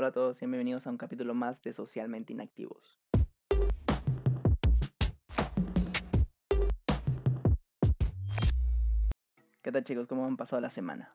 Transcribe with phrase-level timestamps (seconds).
[0.00, 2.98] Hola a todos y bienvenidos a un capítulo más de Socialmente Inactivos.
[9.60, 10.06] ¿Qué tal chicos?
[10.06, 11.12] ¿Cómo han pasado la semana?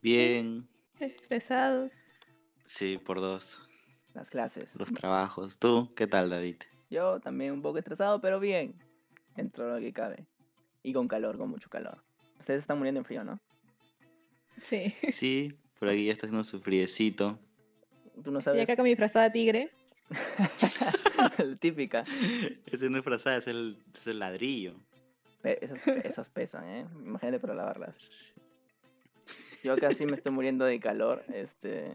[0.00, 0.68] Bien,
[1.00, 1.98] Estresados.
[2.64, 3.60] sí, por dos.
[4.14, 4.76] Las clases.
[4.76, 5.58] Los trabajos.
[5.58, 5.92] ¿Tú?
[5.96, 6.58] ¿Qué tal, David?
[6.88, 8.80] Yo también un poco estresado, pero bien.
[9.34, 10.28] Dentro de lo que cabe.
[10.84, 12.04] Y con calor, con mucho calor.
[12.38, 13.40] Ustedes están muriendo en frío, ¿no?
[14.68, 14.94] Sí.
[15.10, 17.38] Sí, por aquí ya está haciendo su friecito.
[18.22, 18.62] Tú no Y sabes.
[18.64, 19.70] acá con mi frazada tigre.
[21.60, 22.04] Típica.
[22.66, 24.74] Ese no es frazada, es el, es el ladrillo.
[25.42, 26.86] Pe- esas, esas pesan, ¿eh?
[27.04, 28.34] Imagínate para lavarlas.
[29.64, 31.22] Yo casi me estoy muriendo de calor.
[31.32, 31.92] Este.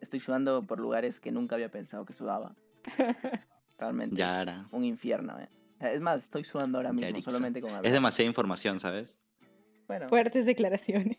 [0.00, 2.54] Estoy sudando por lugares que nunca había pensado que sudaba.
[3.78, 4.16] Realmente.
[4.16, 4.64] Yara.
[4.66, 5.48] Es un infierno, ¿eh?
[5.80, 7.30] Es más, estoy sudando ahora mismo Yarixa.
[7.30, 7.86] solamente con hablar.
[7.86, 9.18] Es demasiada información, ¿sabes?
[9.86, 11.18] Bueno, Fuertes declaraciones.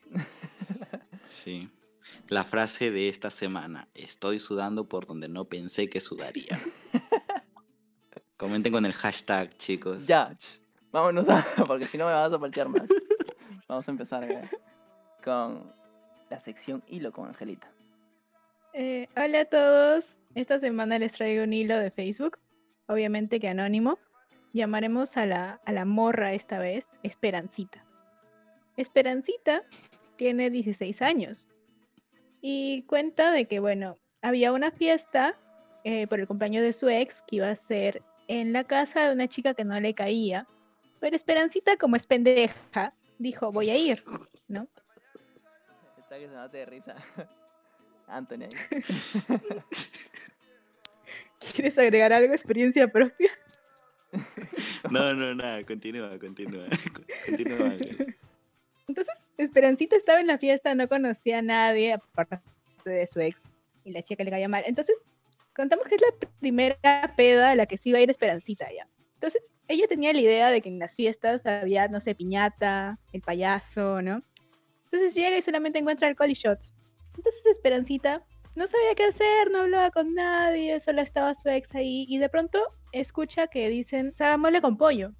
[1.44, 1.70] Sí.
[2.30, 3.88] La frase de esta semana.
[3.96, 6.60] Estoy sudando por donde no pensé que sudaría.
[8.38, 10.06] Comenten con el hashtag, chicos.
[10.06, 10.36] ya.
[10.38, 10.60] ch,
[10.92, 11.46] Vámonos a.
[11.68, 12.88] Porque si no me vas a paltear más.
[13.68, 14.50] Vamos a empezar ¿eh?
[15.24, 15.74] con
[16.30, 17.72] la sección hilo con Angelita.
[18.74, 20.18] Eh, hola a todos.
[20.36, 22.38] Esta semana les traigo un hilo de Facebook.
[22.88, 23.98] Obviamente que anónimo.
[24.54, 27.86] Llamaremos a la, a la morra esta vez Esperancita.
[28.76, 29.64] Esperancita
[30.22, 31.48] tiene 16 años.
[32.42, 35.36] Y cuenta de que, bueno, había una fiesta
[35.84, 39.16] eh, por el cumpleaños de su ex que iba a ser en la casa de
[39.16, 40.46] una chica que no le caía.
[41.00, 44.04] Pero Esperancita, como es pendeja, dijo, voy a ir,
[44.48, 44.68] ¿no?
[45.98, 46.96] Está que se mate de risa.
[48.08, 48.50] Anthony.
[51.40, 52.32] ¿Quieres agregar algo?
[52.36, 53.32] ¿Experiencia propia?
[54.92, 55.64] No, no, nada.
[55.64, 56.66] Continúa, continúa.
[57.26, 57.78] Continúa.
[58.88, 62.40] Entonces, Esperancita estaba en la fiesta, no conocía a nadie, aparte
[62.86, 63.44] de su ex,
[63.84, 64.64] y la chica le caía mal.
[64.66, 65.02] Entonces,
[65.56, 68.88] contamos que es la primera peda a la que sí iba a ir Esperancita ya.
[69.14, 73.22] Entonces, ella tenía la idea de que en las fiestas había, no sé, piñata, el
[73.22, 74.22] payaso, ¿no?
[74.86, 76.74] Entonces llega y solamente encuentra alcohol y shots.
[77.16, 78.26] Entonces, Esperancita
[78.56, 82.30] no sabía qué hacer, no hablaba con nadie, solo estaba su ex ahí, y de
[82.30, 82.60] pronto
[82.92, 85.14] escucha que dicen, mole con pollo.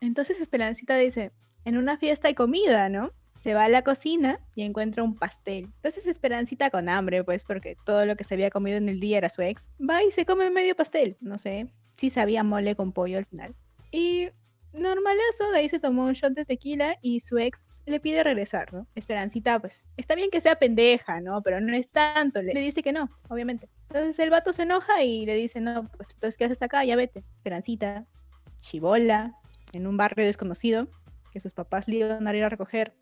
[0.00, 1.32] Entonces Esperancita dice,
[1.64, 3.12] en una fiesta hay comida, ¿no?
[3.36, 5.66] Se va a la cocina y encuentra un pastel.
[5.76, 9.18] Entonces Esperancita con hambre, pues, porque todo lo que se había comido en el día
[9.18, 11.16] era su ex, va y se come medio pastel.
[11.20, 13.54] No sé si sabía mole con pollo al final.
[13.92, 14.28] Y
[14.72, 18.72] normalazo, de ahí se tomó un shot de tequila y su ex le pide regresar,
[18.72, 18.86] ¿no?
[18.94, 21.42] Esperancita, pues, está bien que sea pendeja, ¿no?
[21.42, 22.42] Pero no es tanto.
[22.42, 23.68] Le, le dice que no, obviamente.
[23.88, 26.84] Entonces el vato se enoja y le dice, no, pues, entonces, ¿qué haces acá?
[26.84, 27.24] Ya vete.
[27.36, 28.06] Esperancita,
[28.60, 29.34] chibola,
[29.72, 30.88] en un barrio desconocido,
[31.32, 32.94] que sus papás le iban a ir a recoger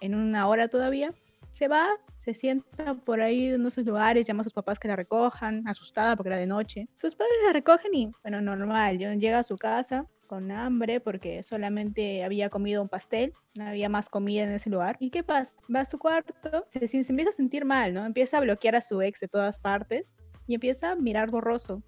[0.00, 1.12] en una hora todavía,
[1.50, 4.96] se va, se sienta por ahí en esos lugares, llama a sus papás que la
[4.96, 6.88] recojan, asustada porque era de noche.
[6.96, 11.42] Sus padres la recogen y, bueno, normal, yo- llega a su casa con hambre porque
[11.42, 14.96] solamente había comido un pastel, no había más comida en ese lugar.
[15.00, 15.56] ¿Y qué pasa?
[15.74, 18.06] Va a su cuarto, se, se empieza a sentir mal, ¿no?
[18.06, 20.14] Empieza a bloquear a su ex de todas partes
[20.46, 21.82] y empieza a mirar borroso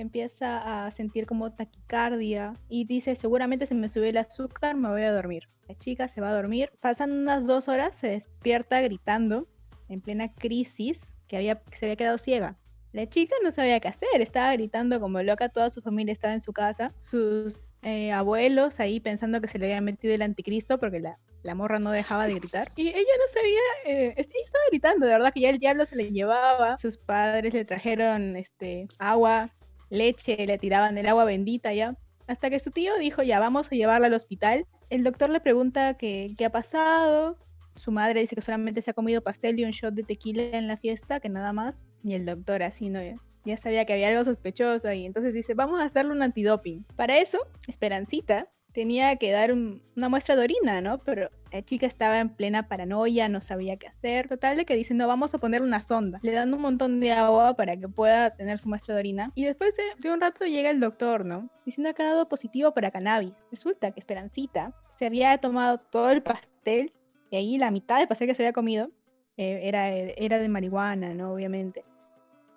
[0.00, 5.02] empieza a sentir como taquicardia y dice seguramente se me subió el azúcar, me voy
[5.02, 5.48] a dormir.
[5.68, 9.48] La chica se va a dormir, pasan unas dos horas, se despierta gritando
[9.88, 12.58] en plena crisis que, había, que se había quedado ciega.
[12.92, 16.40] La chica no sabía qué hacer, estaba gritando como loca, toda su familia estaba en
[16.40, 21.00] su casa, sus eh, abuelos ahí pensando que se le había metido el anticristo porque
[21.00, 22.70] la, la morra no dejaba de gritar.
[22.76, 26.12] Y ella no sabía, eh, estaba gritando, de verdad que ya el diablo se le
[26.12, 29.50] llevaba, sus padres le trajeron este, agua,
[29.90, 31.96] leche, le tiraban el agua bendita ya.
[32.26, 34.66] Hasta que su tío dijo, ya vamos a llevarla al hospital.
[34.90, 37.38] El doctor le pregunta qué, qué ha pasado.
[37.76, 40.68] Su madre dice que solamente se ha comido pastel y un shot de tequila en
[40.68, 41.82] la fiesta, que nada más.
[42.02, 43.00] Y el doctor así, ¿no?
[43.44, 46.84] Ya sabía que había algo sospechoso y entonces dice, vamos a hacerle un antidoping.
[46.96, 50.98] Para eso, Esperancita tenía que dar un- una muestra de orina, ¿no?
[50.98, 54.28] Pero la chica estaba en plena paranoia, no sabía qué hacer.
[54.28, 56.18] Total de que dice, no, vamos a poner una sonda.
[56.22, 59.28] Le dan un montón de agua para que pueda tener su muestra de orina.
[59.36, 61.48] Y después de, de un rato llega el doctor, ¿no?
[61.64, 63.34] Diciendo que ha dado positivo para cannabis.
[63.50, 66.92] Resulta que Esperancita se había tomado todo el pastel
[67.30, 68.90] y ahí la mitad del pastel que se había comido
[69.36, 71.32] eh, era, era de marihuana, ¿no?
[71.32, 71.84] Obviamente.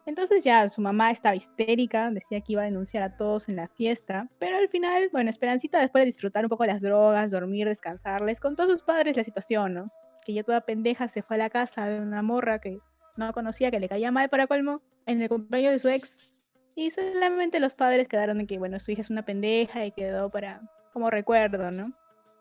[0.07, 3.67] Entonces ya su mamá estaba histérica, decía que iba a denunciar a todos en la
[3.67, 8.21] fiesta, pero al final, bueno, Esperancita después de disfrutar un poco las drogas, dormir, descansar,
[8.21, 9.91] les contó a sus padres la situación, ¿no?
[10.25, 12.79] Que ya toda pendeja se fue a la casa de una morra que
[13.17, 16.31] no conocía, que le caía mal para colmo, en el cumpleaños de su ex.
[16.73, 20.29] Y solamente los padres quedaron en que, bueno, su hija es una pendeja y quedó
[20.29, 20.61] para,
[20.93, 21.91] como recuerdo, ¿no?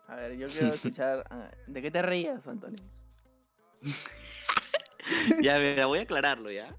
[0.06, 1.24] A ver, yo quiero escuchar.
[1.30, 2.78] ah, ¿De qué te rías, Antonio?
[5.42, 6.72] ya, mira, voy a aclararlo, ¿ya?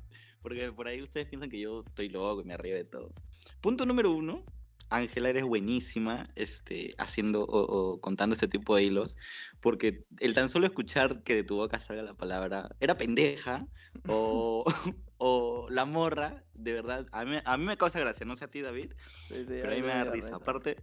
[0.48, 3.12] Porque por ahí ustedes piensan que yo estoy loco y me arriba de todo.
[3.60, 4.46] Punto número uno.
[4.90, 9.18] Ángela, eres buenísima este, haciendo o, contando este tipo de hilos,
[9.60, 13.68] porque el tan solo escuchar que de tu boca salga la palabra era pendeja
[14.08, 14.64] o,
[15.18, 18.48] o la morra, de verdad, a mí, a mí me causa gracia, no sé a
[18.48, 18.94] ti David,
[19.28, 20.34] pero a mí me da risa.
[20.34, 20.78] Aparte,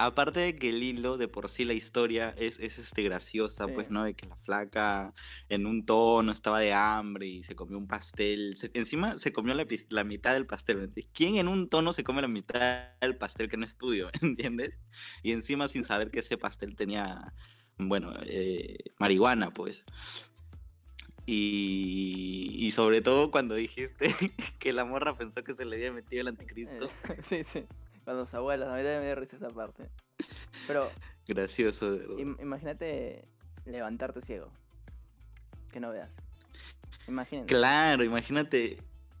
[0.00, 3.90] aparte de que el hilo, de por sí la historia es, es este, graciosa, pues,
[3.90, 4.02] ¿no?
[4.02, 5.12] De que la flaca
[5.50, 8.56] en un tono estaba de hambre y se comió un pastel.
[8.72, 10.88] encima se comió la, la mitad del pastel.
[11.12, 14.08] ¿Quién en un tono se come la mitad del pastel que no es tuyo?
[14.22, 14.72] ¿Entiendes?
[15.22, 17.28] Y encima sin saber que ese pastel tenía,
[17.76, 19.84] bueno, eh, marihuana, pues.
[21.26, 24.12] Y, y, sobre todo cuando dijiste
[24.58, 26.86] que la morra pensó que se le había metido el anticristo.
[26.86, 27.66] Eh, sí, sí.
[28.04, 29.88] Cuando los abuelos, a mí también me dio risa esa parte.
[30.66, 30.90] Pero.
[31.26, 32.16] Gracioso, de verdad.
[32.40, 33.24] imagínate
[33.64, 34.50] levantarte ciego.
[35.70, 36.10] Que no veas.
[37.06, 37.46] Imagínate.
[37.46, 38.78] Claro, imagínate.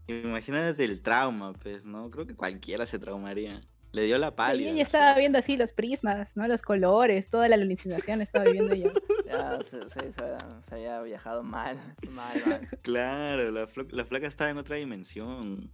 [0.08, 2.10] Imagínate el trauma, pues, ¿no?
[2.10, 3.60] Creo que cualquiera se traumaría.
[3.92, 4.68] Le dio la pálida.
[4.68, 6.46] Sí, ella estaba viendo así los prismas, ¿no?
[6.46, 8.92] Los colores, toda la alucinación estaba viendo yo.
[9.26, 11.78] Ya, se, se, se, había viajado mal,
[12.10, 12.68] mal, mal.
[12.82, 15.70] Claro, la, la flaca estaba en otra dimensión.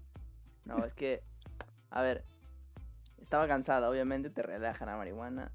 [0.66, 1.22] No, es que,
[1.88, 2.22] a ver,
[3.26, 5.50] estaba cansada, obviamente te relaja la marihuana.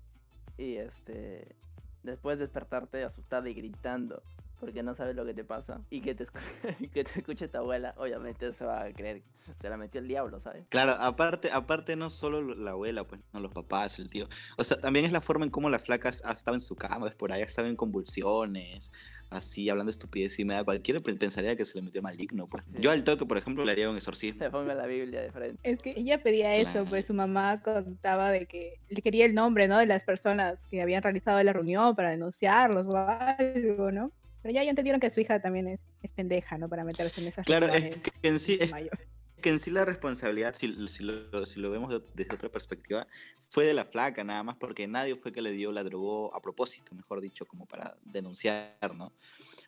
[0.57, 1.55] Y este.
[2.03, 4.23] Después despertarte asustada y gritando
[4.61, 6.25] porque no sabes lo que te pasa y que te,
[6.93, 9.23] que te escuche tu abuela, obviamente se va a creer,
[9.59, 10.65] se la metió el diablo, ¿sabes?
[10.69, 14.29] Claro, aparte, aparte no solo la abuela, pues, no los papás, el tío.
[14.57, 17.15] O sea, también es la forma en cómo las flacas estado en su cama, es
[17.15, 18.91] por ahí, estaba en convulsiones,
[19.31, 22.63] así, hablando estupidez y da Cualquiera pensaría que se le metió maligno, pues.
[22.79, 24.43] Yo al toque, por ejemplo, le haría un exorcismo.
[24.43, 25.59] Le pongo la Biblia de frente.
[25.63, 29.67] Es que ella pedía eso, pues su mamá contaba de que le quería el nombre,
[29.67, 29.79] ¿no?
[29.79, 34.11] De las personas que habían realizado la reunión para denunciarlos o algo, ¿no?
[34.41, 36.67] Pero ya, ya entendieron que su hija también es, es pendeja, ¿no?
[36.67, 38.71] Para meterse en esas Claro, es que en sí, es,
[39.41, 43.07] que en sí la responsabilidad, si, si, lo, si, lo, vemos desde otra perspectiva,
[43.37, 46.41] fue de la flaca nada más, porque nadie fue que le dio, la drogó a
[46.41, 49.11] propósito, mejor dicho, como para denunciar, ¿no?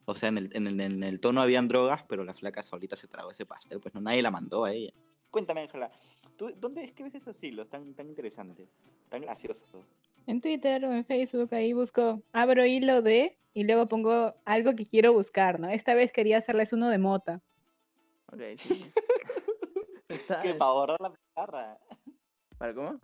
[0.05, 2.95] O sea, en el, en el, en el tono habían drogas, pero la flaca solita
[2.95, 4.93] se tragó ese pastel, pues no, nadie la mandó a ella.
[5.31, 5.91] Cuéntame, Ángela,
[6.37, 8.69] ¿dónde es que ves esos hilos tan, tan interesantes,
[9.09, 9.85] tan graciosos?
[10.27, 14.85] En Twitter o en Facebook, ahí busco, abro hilo de y luego pongo algo que
[14.85, 15.69] quiero buscar, ¿no?
[15.69, 17.41] Esta vez quería hacerles uno de mota.
[18.31, 18.85] Ok, sí.
[20.41, 20.55] ¿Qué?
[20.55, 21.77] ¿Para borrar la pizarra?
[22.57, 22.99] ¿Para cómo?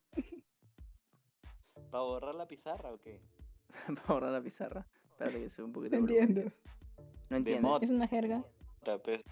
[1.92, 3.22] ¿Para borrar la pizarra o qué?
[3.88, 4.86] ¿Para borrar la pizarra?
[5.12, 5.96] Espérate que se un poquito.
[5.98, 6.52] No entiendo.
[7.30, 7.80] No entiendo.
[7.82, 8.44] Es una jerga.
[9.04, 9.24] Pues.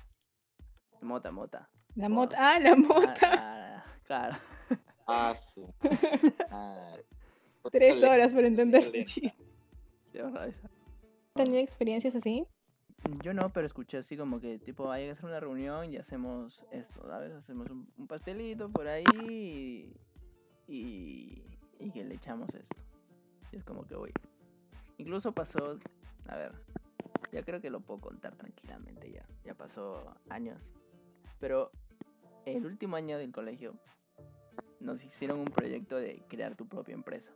[1.02, 1.70] Mota, mota.
[1.96, 2.36] La mota.
[2.40, 3.16] Ah, la mota.
[3.22, 4.38] Ah, claro.
[5.08, 5.74] Ah, su.
[6.52, 6.96] Ah.
[7.72, 9.36] Tres horas para entender el chiste.
[11.34, 12.46] ¿Tenido experiencias así?
[13.24, 16.66] Yo no, pero escuché así como que, tipo, hay que hacer una reunión y hacemos
[16.72, 17.32] esto, ¿sabes?
[17.34, 19.04] Hacemos un, pastelito por ahí
[20.68, 21.44] y,
[21.80, 22.76] y, que le echamos esto.
[23.52, 24.12] Y es como que, voy.
[24.98, 25.80] Incluso pasó,
[26.28, 26.52] a ver,
[27.32, 29.26] ya creo que lo puedo contar tranquilamente ya.
[29.44, 30.74] Ya pasó años.
[31.40, 31.72] Pero
[32.46, 33.76] el último año del colegio
[34.80, 37.32] nos hicieron un proyecto de crear tu propia empresa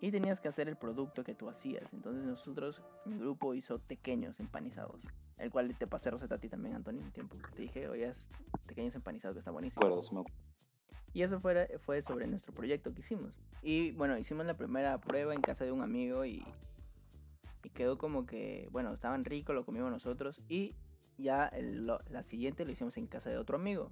[0.00, 1.92] y tenías que hacer el producto que tú hacías.
[1.92, 5.00] Entonces nosotros, mi grupo hizo pequeños empanizados,
[5.38, 7.36] el cual te pasé receta a ti también, Antonio, un tiempo.
[7.54, 8.28] Te dije, oye, es
[8.66, 9.82] pequeños empanizados que está buenísimo.
[11.14, 13.32] Y eso fue, fue sobre nuestro proyecto que hicimos.
[13.62, 16.44] Y bueno, hicimos la primera prueba en casa de un amigo y,
[17.64, 20.74] y quedó como que, bueno, estaban ricos, lo comimos nosotros y
[21.16, 21.50] ya
[22.08, 23.90] la siguiente lo hicimos en casa de otro amigo.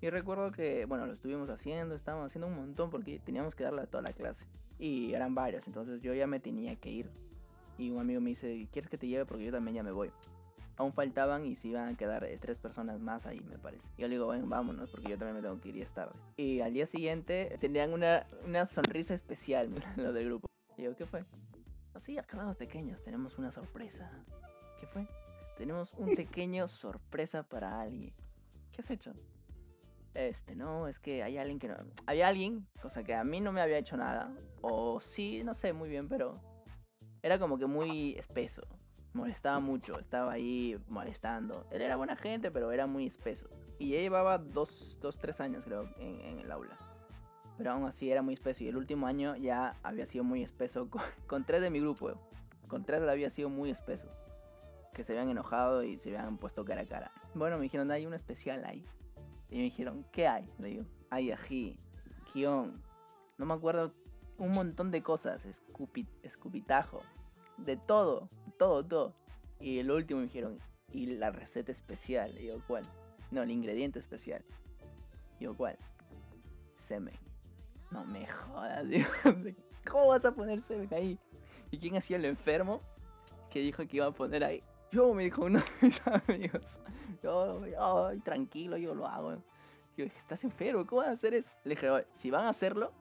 [0.00, 3.82] Y recuerdo que, bueno, lo estuvimos haciendo, estábamos haciendo un montón porque teníamos que darle
[3.82, 4.46] a toda la clase.
[4.78, 7.10] Y eran varios, entonces yo ya me tenía que ir.
[7.78, 9.26] Y un amigo me dice, ¿quieres que te lleve?
[9.26, 10.10] Porque yo también ya me voy.
[10.78, 13.88] Aún faltaban y se iban a quedar eh, tres personas más ahí, me parece.
[13.96, 15.92] Y yo le digo, bueno, vámonos, porque yo también me tengo que ir y es
[15.92, 16.12] tarde.
[16.36, 20.46] Y al día siguiente tenían una, una sonrisa especial, los del grupo.
[20.76, 21.24] Y yo, ¿qué fue?
[21.94, 24.10] Así, acá los pequeños, tenemos una sorpresa.
[24.80, 25.06] ¿Qué fue?
[25.56, 28.12] Tenemos un pequeño sorpresa para alguien.
[28.72, 29.14] ¿Qué has hecho?
[30.16, 31.76] Este, no, es que hay alguien que no.
[32.06, 34.34] Había alguien, cosa que a mí no me había hecho nada.
[34.62, 36.40] O sí, no sé muy bien, pero
[37.22, 38.62] era como que muy espeso.
[39.12, 41.66] Molestaba mucho, estaba ahí molestando.
[41.70, 43.48] Él era buena gente, pero era muy espeso.
[43.78, 46.76] Y ya llevaba dos, dos tres años, creo, en, el aula.
[47.58, 48.64] Pero aún así era muy espeso.
[48.64, 50.88] Y el último año ya había sido muy espeso
[51.26, 52.12] con, tres de mi grupo.
[52.68, 54.08] Con tres había sido muy espeso.
[54.94, 57.12] Que se habían enojado y se habían puesto cara a cara.
[57.34, 58.82] Bueno, me dijeron, hay un especial ahí.
[59.50, 60.48] Y me dijeron, ¿qué hay?
[60.58, 61.78] Le digo, hay ají,
[62.34, 62.82] guion,
[63.38, 63.92] no me acuerdo,
[64.38, 65.46] un montón de cosas,
[66.22, 67.02] escupitajo,
[67.56, 69.14] de todo, todo, todo.
[69.60, 70.58] Y el último me dijeron,
[70.92, 72.38] y la receta especial.
[72.38, 72.84] Y yo, ¿cuál?
[73.30, 74.44] No, el ingrediente especial.
[75.38, 75.78] Y yo, ¿cuál?
[76.76, 77.14] Semen.
[77.90, 79.08] No me jodas, digo.
[79.90, 81.18] ¿Cómo vas a poner semen ahí?
[81.70, 82.80] ¿Y quién hacía el enfermo
[83.50, 84.62] que dijo que iba a poner ahí?
[84.92, 86.78] Yo, me dijo uno de mis amigos.
[87.22, 89.32] Yo, yo, tranquilo, yo lo hago.
[89.96, 90.86] Yo dije, ¿estás enfermo?
[90.86, 91.50] ¿Cómo vas a hacer eso?
[91.64, 92.92] Le dije, "Oye, si van a hacerlo,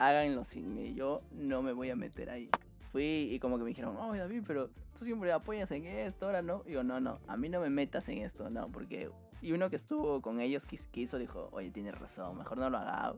[0.00, 0.94] háganlo sin mí.
[0.94, 2.50] Yo no me voy a meter ahí.
[2.90, 6.42] Fui y como que me dijeron, oh David, pero tú siempre apoyas en esto, ahora
[6.42, 6.64] no.
[6.66, 9.10] Y yo, no, no, a mí no me metas en esto, no, porque...
[9.42, 12.78] Y uno que estuvo con ellos que hizo dijo, oye, tienes razón, mejor no lo
[12.78, 13.14] haga.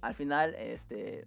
[0.00, 1.26] Al final, este,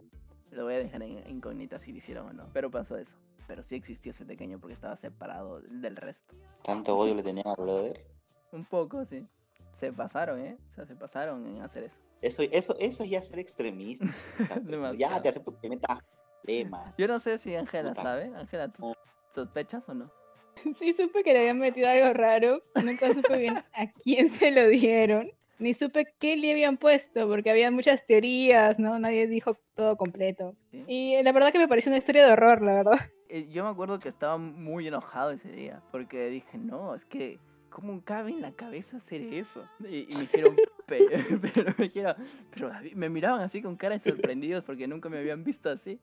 [0.50, 2.50] lo voy a dejar en incógnita si lo hicieron o no.
[2.52, 3.16] Pero pasó eso.
[3.48, 6.36] Pero sí existió ese pequeño porque estaba separado del resto.
[6.64, 8.06] Tanto odio le tenían al brother.
[8.52, 9.28] Un poco, sí.
[9.74, 10.58] Se pasaron, ¿eh?
[10.66, 12.00] O sea, se pasaron en hacer eso.
[12.22, 14.06] Eso, eso, eso es ya ser extremista.
[14.50, 15.22] ya Demasiado.
[15.22, 16.00] te acepto que metas
[16.42, 16.96] problemas.
[16.98, 18.32] Yo no sé si Ángela sabe.
[18.36, 18.94] Ángela, ¿tú
[19.30, 20.12] sospechas o no?
[20.80, 22.64] Sí, supe que le habían metido algo raro.
[22.84, 25.32] Nunca supe bien a quién se lo dieron.
[25.60, 28.98] Ni supe qué le habían puesto, porque había muchas teorías, ¿no?
[29.00, 30.56] Nadie dijo todo completo.
[30.72, 30.84] Sí.
[30.88, 33.00] Y eh, la verdad que me pareció una historia de horror, la verdad.
[33.36, 37.40] Eh, Yo me acuerdo que estaba muy enojado ese día, porque dije, no, es que,
[37.72, 39.68] ¿cómo cabe en la cabeza hacer eso?
[39.80, 41.08] Y, y me dijeron, "Pe-
[41.54, 42.16] pero me dijeron,
[42.52, 46.00] pero David", me miraban así con cara de sorprendidos porque nunca me habían visto así.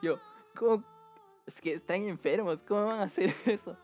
[0.00, 0.18] Yo,
[0.56, 0.82] ¿cómo?
[1.46, 3.76] Es que están enfermos, ¿cómo van a hacer eso?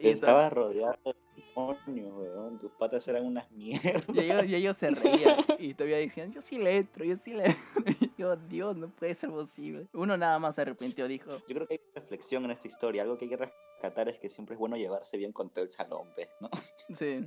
[0.00, 2.58] Y, Estabas rodeado de demonios, weón.
[2.58, 4.04] Tus patas eran unas mierdas.
[4.12, 7.32] y ellos, y ellos se reían y todavía decían, yo sí le entro, yo sí
[7.32, 8.05] le entro.
[8.16, 9.88] Yo, Dios, no puede ser posible.
[9.92, 13.02] Uno nada más se arrepintió, dijo, Yo creo que hay reflexión en esta historia.
[13.02, 15.70] Algo que hay que rescatar es que siempre es bueno llevarse bien con todo el
[15.70, 16.28] salón, ¿ves?
[16.40, 16.48] ¿no?
[16.94, 17.26] Sí.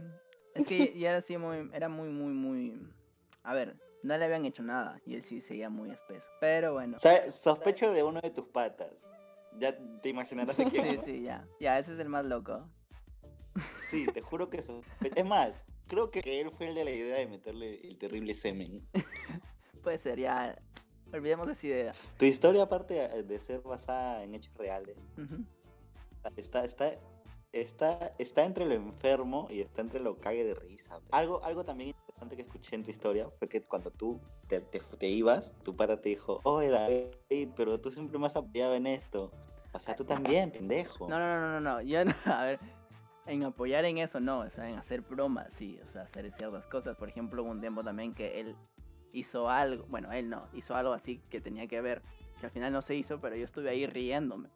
[0.55, 2.81] Es que ya era así muy, era muy, muy, muy.
[3.43, 6.27] A ver, no le habían hecho nada y él sí seguía muy espeso.
[6.39, 6.97] Pero bueno.
[6.97, 9.07] Sospecho de uno de tus patas.
[9.57, 10.85] Ya te imaginarás de quién.
[10.85, 11.03] Sí, ¿no?
[11.03, 11.47] sí, ya.
[11.59, 12.67] Ya, ese es el más loco.
[13.81, 14.81] Sí, te juro que eso.
[15.15, 18.87] Es más, creo que él fue el de la idea de meterle el terrible semen.
[19.83, 20.57] Puede ser, ya.
[21.13, 21.93] Olvidemos de esa idea.
[22.17, 25.43] Tu historia, aparte de ser basada en hechos reales, Ujú.
[26.35, 26.91] está, está,
[27.51, 30.99] está, está entre lo enfermo y está entre lo cague de risa.
[31.11, 34.79] Algo, algo también interesante que escuché en tu historia fue que cuando tú te, te,
[34.79, 38.87] te ibas, tu pata te dijo, oye David, pero tú siempre me has apoyado en
[38.87, 39.31] esto.
[39.71, 41.07] O sea, tú también, pendejo.
[41.07, 41.81] No, no, no, no, no.
[41.81, 42.59] Yo no, a ver.
[43.25, 44.39] En apoyar en eso, no.
[44.39, 45.79] O sea, en hacer bromas, sí.
[45.85, 46.97] O sea, hacer ciertas cosas.
[46.97, 48.55] Por ejemplo, un tiempo también que él
[49.13, 49.85] hizo algo.
[49.89, 50.47] Bueno, él no.
[50.53, 52.01] Hizo algo así que tenía que ver.
[52.39, 54.49] Que al final no se hizo, pero yo estuve ahí riéndome.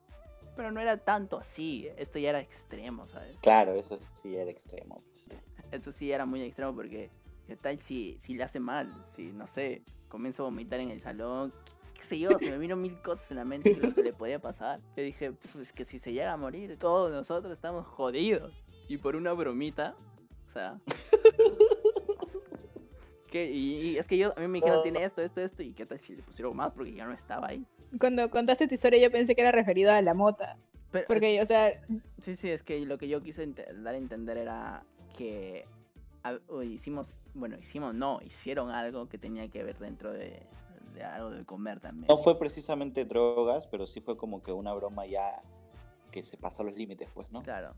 [0.55, 1.87] Pero no era tanto así.
[1.97, 3.37] Esto ya era extremo, ¿sabes?
[3.41, 5.01] Claro, eso sí era extremo.
[5.07, 5.31] pues.
[5.71, 7.09] Eso sí era muy extremo porque.
[7.47, 8.89] ¿Qué tal si, si le hace mal?
[9.05, 11.53] Si, no sé, comienza a vomitar en el salón.
[11.93, 14.13] Qué sé yo, se me vino mil cosas en la mente de lo que le
[14.13, 14.79] podía pasar.
[14.95, 18.53] Le dije, pues que si se llega a morir, todos nosotros estamos jodidos.
[18.87, 19.95] Y por una bromita,
[20.47, 20.79] o sea.
[23.35, 25.63] Y, y es que yo, a mí me dijeron, tiene esto, esto, esto.
[25.63, 26.71] ¿Y qué tal si le pusieron más?
[26.71, 27.65] Porque ya no estaba ahí.
[27.99, 30.57] Cuando contaste tu historia yo pensé que era referido a la mota.
[30.91, 31.81] Pero, Porque, o sea,
[32.21, 34.83] Sí, sí, es que lo que yo quise dar a entender era
[35.17, 35.65] que
[36.23, 40.41] a- hicimos, bueno, hicimos, no, hicieron algo que tenía que ver dentro de,
[40.93, 42.05] de algo de comer también.
[42.07, 45.41] No fue precisamente drogas, pero sí fue como que una broma ya
[46.11, 47.41] que se pasó los límites, pues, ¿no?
[47.41, 47.73] Claro.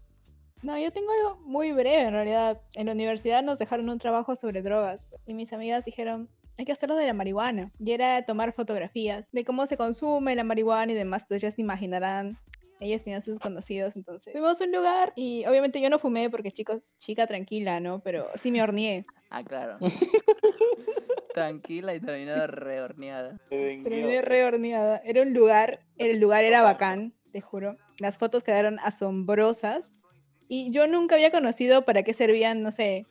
[0.65, 2.59] No, yo tengo algo muy breve en realidad.
[2.73, 6.71] En la universidad nos dejaron un trabajo sobre drogas y mis amigas dijeron, hay que
[6.71, 7.71] hacerlo de la marihuana.
[7.79, 11.21] Y era tomar fotografías de cómo se consume la marihuana y demás.
[11.23, 12.39] Entonces ya se imaginarán.
[12.79, 16.51] Ellas tenían sus conocidos, entonces fuimos a un lugar y obviamente yo no fumé porque
[16.51, 17.99] chicos, chica tranquila, ¿no?
[17.99, 19.05] Pero sí me horneé.
[19.29, 19.77] Ah, claro.
[21.33, 23.39] Tranquila y terminada rehorneada.
[23.49, 24.97] Terminé re horneada.
[25.05, 27.77] Era un lugar, el lugar era bacán, te juro.
[27.99, 29.91] Las fotos quedaron asombrosas.
[30.47, 33.05] Y yo nunca había conocido para qué servían, no sé,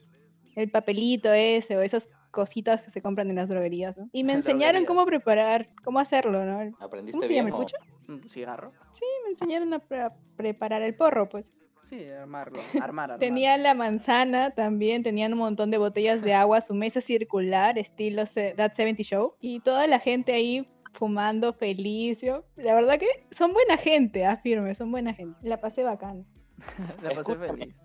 [0.57, 4.09] el papelito ese o esas cositas que se compran en las droguerías, ¿no?
[4.12, 6.76] Y me enseñaron cómo preparar, cómo hacerlo, ¿no?
[6.81, 7.69] ¿Aprendiste ¿Cómo se llama bien?
[8.09, 8.73] el o- cigarro.
[8.93, 11.53] Sí, me enseñaron a pre- preparar el porro, pues.
[11.85, 12.61] Sí, armarlo.
[12.83, 13.19] Armar, armar.
[13.19, 18.25] Tenía la manzana también, tenían un montón de botellas de agua, su mesa circular, estilo
[18.57, 22.23] That 70 Show, y toda la gente ahí fumando feliz.
[22.57, 25.37] La verdad que son buena gente, afirme, son buena gente.
[25.43, 26.25] La pasé bacán.
[27.02, 27.49] La pasé Escúchame.
[27.49, 27.76] feliz.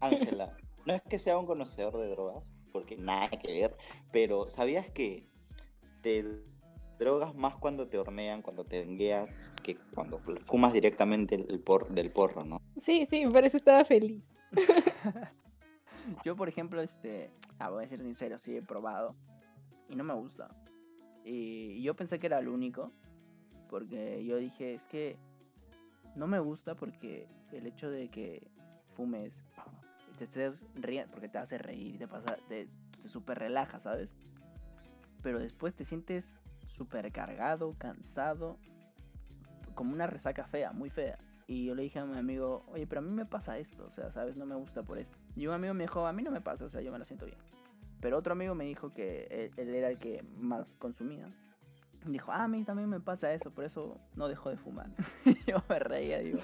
[0.00, 0.56] Ángela,
[0.86, 3.76] no es que sea un conocedor de drogas, porque nada que ver,
[4.12, 5.28] pero ¿sabías que
[6.00, 6.24] te
[6.98, 11.60] drogas más cuando te hornean, cuando te dengueas, que cuando fu- fumas directamente el, el
[11.60, 12.60] por, del porro, ¿no?
[12.80, 14.22] Sí, sí, por eso estaba feliz.
[16.24, 17.30] Yo, por ejemplo, este.
[17.58, 19.14] Ah, voy a ser sincero, sí he probado.
[19.88, 20.48] Y no me gusta.
[21.24, 22.88] Y yo pensé que era el único.
[23.68, 25.18] Porque yo dije, es que.
[26.14, 28.46] No me gusta porque el hecho de que
[28.94, 29.32] fumes
[30.18, 32.68] te estés riendo, porque te hace reír, te pasa, te,
[33.02, 34.10] te super relaja, ¿sabes?
[35.22, 36.36] Pero después te sientes
[36.66, 38.58] súper cargado, cansado,
[39.74, 41.16] como una resaca fea, muy fea.
[41.46, 43.90] Y yo le dije a mi amigo, oye, pero a mí me pasa esto, o
[43.90, 44.38] sea, ¿sabes?
[44.38, 45.18] No me gusta por esto.
[45.34, 47.04] Y un amigo me dijo, a mí no me pasa, o sea, yo me la
[47.04, 47.38] siento bien.
[48.00, 51.26] Pero otro amigo me dijo que él, él era el que más consumía.
[52.04, 54.90] Dijo, ah, a mí también me pasa eso, por eso no dejo de fumar.
[55.46, 56.38] yo me reía, digo.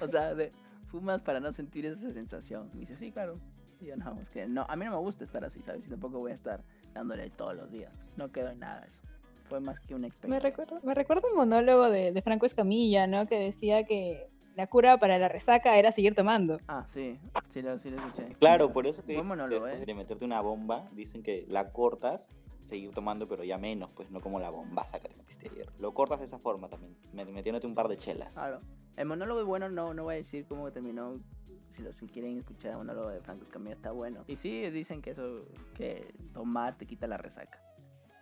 [0.00, 0.50] O sea, de,
[0.90, 2.70] fumas para no sentir esa sensación.
[2.74, 3.38] Me dice, sí, claro.
[3.80, 5.86] Y yo, no, es que no, a mí no me gusta estar así, ¿sabes?
[5.86, 7.92] Y tampoco voy a estar dándole todos los días.
[8.16, 9.00] No quedó en nada eso.
[9.48, 10.48] Fue más que una Me experiencia.
[10.50, 13.26] recuerdo, me recuerdo un monólogo de, de Franco Escamilla, ¿no?
[13.26, 16.60] Que decía que la cura para la resaca era seguir tomando.
[16.68, 17.18] Ah, sí,
[17.48, 18.34] sí lo, sí lo escuché.
[18.38, 19.86] Claro, por eso que después ¿eh?
[19.86, 22.28] de meterte una bomba, dicen que la cortas,
[22.64, 25.66] seguir tomando, pero ya menos, pues no como la bombaza que te metiste ayer.
[25.78, 28.34] Lo cortas de esa forma también, met- metiéndote un par de chelas.
[28.34, 28.60] Claro.
[28.96, 31.18] El monólogo es bueno, no, no voy a decir cómo terminó.
[31.68, 34.24] Si los que quieren escuchar el monólogo de Franco Escamilla está bueno.
[34.26, 35.38] Y sí, dicen que eso,
[35.74, 37.62] que tomar te quita la resaca.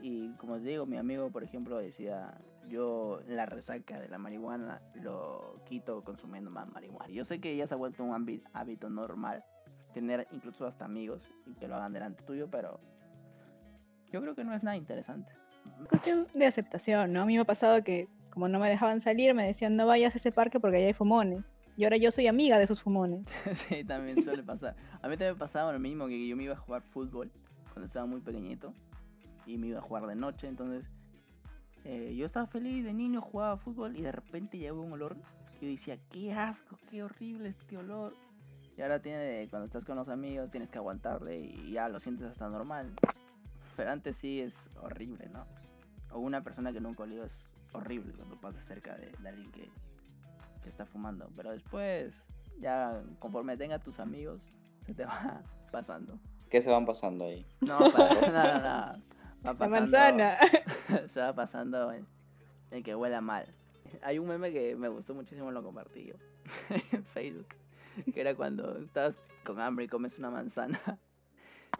[0.00, 4.82] Y como te digo, mi amigo, por ejemplo, decía, yo la resaca de la marihuana
[4.94, 7.08] lo quito consumiendo más marihuana.
[7.12, 8.12] Yo sé que ya se ha vuelto un
[8.52, 9.42] hábito normal
[9.94, 12.78] tener incluso hasta amigos y que lo hagan delante tuyo, pero
[14.12, 15.32] yo creo que no es nada interesante.
[15.88, 17.22] Cuestión de aceptación, ¿no?
[17.22, 20.14] A mí me ha pasado que como no me dejaban salir, me decían no vayas
[20.14, 21.58] a ese parque porque allá hay fumones.
[21.76, 23.34] Y ahora yo soy amiga de esos fumones.
[23.54, 24.76] sí, también suele pasar.
[25.02, 27.30] A mí también me pasaba lo mismo, que yo me iba a jugar fútbol
[27.72, 28.72] cuando estaba muy pequeñito.
[29.46, 30.84] Y me iba a jugar de noche, entonces
[31.84, 35.16] eh, yo estaba feliz de niño, jugaba fútbol y de repente llegó un olor.
[35.60, 38.14] Y yo decía, qué asco, qué horrible este olor.
[38.76, 42.28] Y ahora tiene, cuando estás con los amigos tienes que aguantarle y ya lo sientes
[42.28, 42.94] hasta normal.
[43.78, 45.46] Pero antes sí es horrible, ¿no?
[46.10, 49.70] O una persona que nunca olió es horrible cuando pasas cerca de, de alguien que,
[50.64, 51.30] que está fumando.
[51.36, 52.24] Pero después,
[52.58, 54.42] ya conforme tenga tus amigos,
[54.80, 56.18] se te va pasando.
[56.50, 57.46] ¿Qué se van pasando ahí?
[57.60, 58.90] No, para nada, nada.
[58.90, 59.00] Va
[59.44, 60.38] La pasando, manzana.
[61.06, 62.04] se va pasando en,
[62.72, 63.46] en que huela mal.
[64.02, 66.14] Hay un meme que me gustó muchísimo, lo compartí yo
[66.90, 67.46] en Facebook.
[68.12, 70.80] Que era cuando estás con hambre y comes una manzana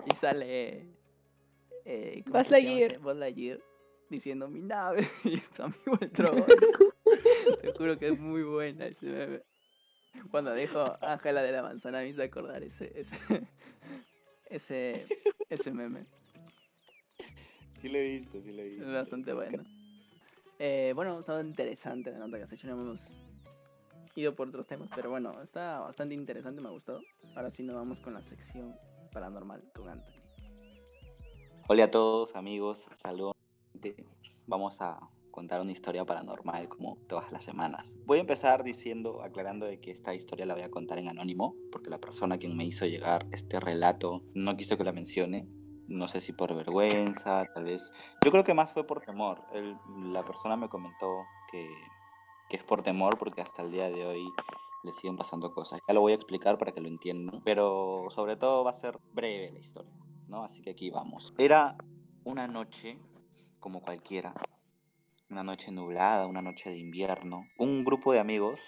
[0.07, 0.97] y sale.
[1.91, 2.93] Eh, ¿cómo Buzz Lightyear.
[2.93, 2.99] ese?
[2.99, 3.61] Buzz Lightyear
[4.11, 6.45] diciendo mi nave y tu amigo el troll.
[7.63, 9.43] Te juro que es muy buena ese meme.
[10.31, 13.17] Cuando dijo Ángela de la manzana me hizo acordar ese, ese,
[14.51, 15.07] ese,
[15.49, 16.05] ese meme.
[17.73, 18.85] Sí lo he visto, sí lo he visto.
[18.85, 19.65] Es bastante bueno.
[20.59, 22.67] Eh, bueno, está interesante la nota que has hecho.
[22.67, 23.19] No hemos
[24.15, 27.01] ido por otros temas, pero bueno, está bastante interesante, me ha gustado.
[27.35, 28.77] Ahora sí nos vamos con la sección
[29.11, 30.18] paranormal con Anthony.
[31.71, 33.35] Hola a todos, amigos, saludos.
[34.47, 35.01] Vamos a
[35.31, 37.95] contar una historia paranormal como todas las semanas.
[38.07, 41.57] Voy a empezar diciendo, aclarando de que esta historia la voy a contar en anónimo,
[41.71, 45.47] porque la persona quien me hizo llegar este relato no quiso que la mencione.
[45.89, 47.93] No sé si por vergüenza, tal vez.
[48.25, 49.45] Yo creo que más fue por temor.
[50.05, 51.69] La persona me comentó que,
[52.49, 54.27] que es por temor porque hasta el día de hoy
[54.85, 55.81] le siguen pasando cosas.
[55.87, 58.99] Ya lo voy a explicar para que lo entiendan, pero sobre todo va a ser
[59.13, 59.93] breve la historia.
[60.29, 60.45] ¿No?
[60.45, 61.35] Así que aquí vamos.
[61.39, 61.77] Era
[62.25, 62.99] una noche
[63.59, 64.35] como cualquiera,
[65.31, 67.47] una noche nublada, una noche de invierno.
[67.59, 68.61] Un grupo de amigos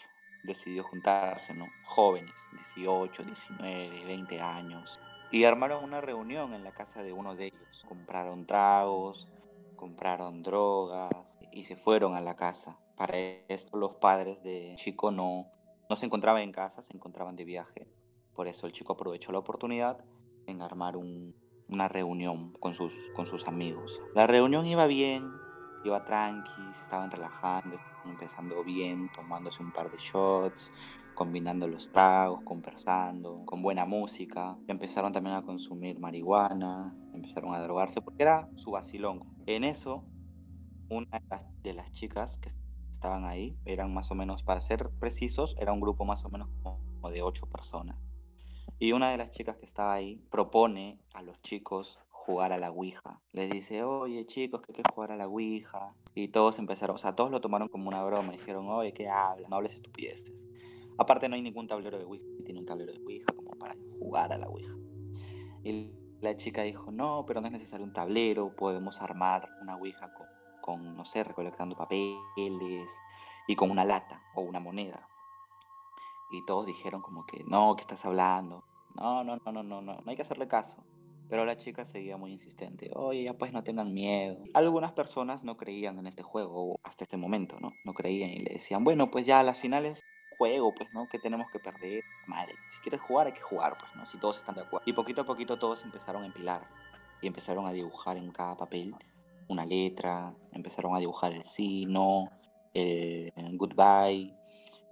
[0.45, 1.67] decidió juntarse, ¿no?
[1.85, 2.35] Jóvenes,
[2.75, 4.99] 18, 19, 20 años.
[5.31, 7.85] Y armaron una reunión en la casa de uno de ellos.
[7.87, 9.29] Compraron tragos,
[9.77, 12.79] compraron drogas y se fueron a la casa.
[12.97, 15.47] Para esto los padres del chico no,
[15.89, 17.89] no se encontraban en casa, se encontraban de viaje.
[18.35, 20.05] Por eso el chico aprovechó la oportunidad
[20.47, 21.35] en armar un,
[21.71, 24.01] una reunión con sus, con sus amigos.
[24.15, 25.31] La reunión iba bien,
[25.85, 30.73] iba tranqui, se estaban relajando, empezando bien, tomándose un par de shots,
[31.15, 34.57] combinando los tragos, conversando, con buena música.
[34.69, 39.23] Empezaron también a consumir marihuana, empezaron a drogarse, porque era su vacilón.
[39.47, 40.05] En eso,
[40.89, 42.51] una de las, de las chicas que
[42.91, 46.49] estaban ahí, eran más o menos, para ser precisos, era un grupo más o menos
[46.63, 48.10] como de ocho personas.
[48.83, 52.71] Y una de las chicas que estaba ahí propone a los chicos jugar a la
[52.71, 53.21] Ouija.
[53.33, 55.95] Les dice, oye chicos, que hay jugar a la Ouija.
[56.15, 58.33] Y todos empezaron, o sea, todos lo tomaron como una broma.
[58.33, 59.51] Dijeron, oye, ¿qué hablas?
[59.51, 60.47] No hables estupideces.
[60.97, 62.25] Aparte no hay ningún tablero de Ouija.
[62.43, 64.75] Tiene un tablero de Ouija como para jugar a la Ouija.
[65.63, 68.57] Y la chica dijo, no, pero no es necesario un tablero.
[68.57, 70.27] Podemos armar una Ouija con,
[70.63, 72.91] con no sé, recolectando papeles
[73.47, 75.07] y con una lata o una moneda.
[76.31, 78.65] Y todos dijeron como que, no, ¿qué estás hablando?
[78.97, 80.85] No, no, no, no, no, no, no hay que hacerle caso.
[81.29, 82.91] Pero la chica seguía muy insistente.
[82.95, 84.43] Oye, ya pues no tengan miedo.
[84.53, 87.73] Algunas personas no creían en este juego hasta este momento, ¿no?
[87.85, 90.03] No creían y le decían, bueno, pues ya a las finales
[90.41, 91.07] juego, pues, ¿no?
[91.07, 92.03] ¿Qué tenemos que perder?
[92.27, 94.07] Madre, si quieres jugar, hay que jugar, pues, ¿no?
[94.07, 94.85] Si todos están de acuerdo.
[94.87, 96.67] Y poquito a poquito todos empezaron a empilar
[97.21, 98.95] y empezaron a dibujar en cada papel
[99.49, 102.31] una letra, empezaron a dibujar el sí, no,
[102.73, 104.35] el goodbye,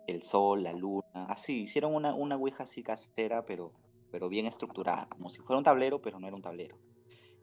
[0.06, 3.72] el sol, la luna, así, hicieron una, una ouija así casera, pero,
[4.10, 6.76] pero bien estructurada, como si fuera un tablero, pero no era un tablero.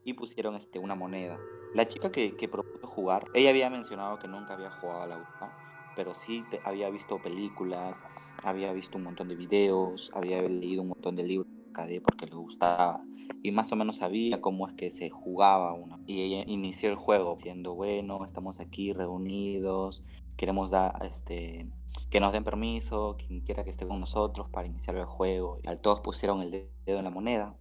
[0.04, 1.38] Y pusieron este, una moneda.
[1.74, 5.16] La chica que, que propuso jugar, ella había mencionado que nunca había jugado a la
[5.16, 5.56] ouija,
[5.96, 8.04] pero sí había visto películas,
[8.42, 11.56] había visto un montón de videos, había leído un montón de libros
[12.02, 13.04] porque le gustaba
[13.42, 16.00] y más o menos sabía cómo es que se jugaba una.
[16.06, 20.02] Y ella inició el juego diciendo, bueno, estamos aquí reunidos,
[20.36, 21.66] queremos dar, este,
[22.10, 25.58] que nos den permiso, quien quiera que esté con nosotros para iniciar el juego.
[25.62, 27.56] Y todos pusieron el dedo en la moneda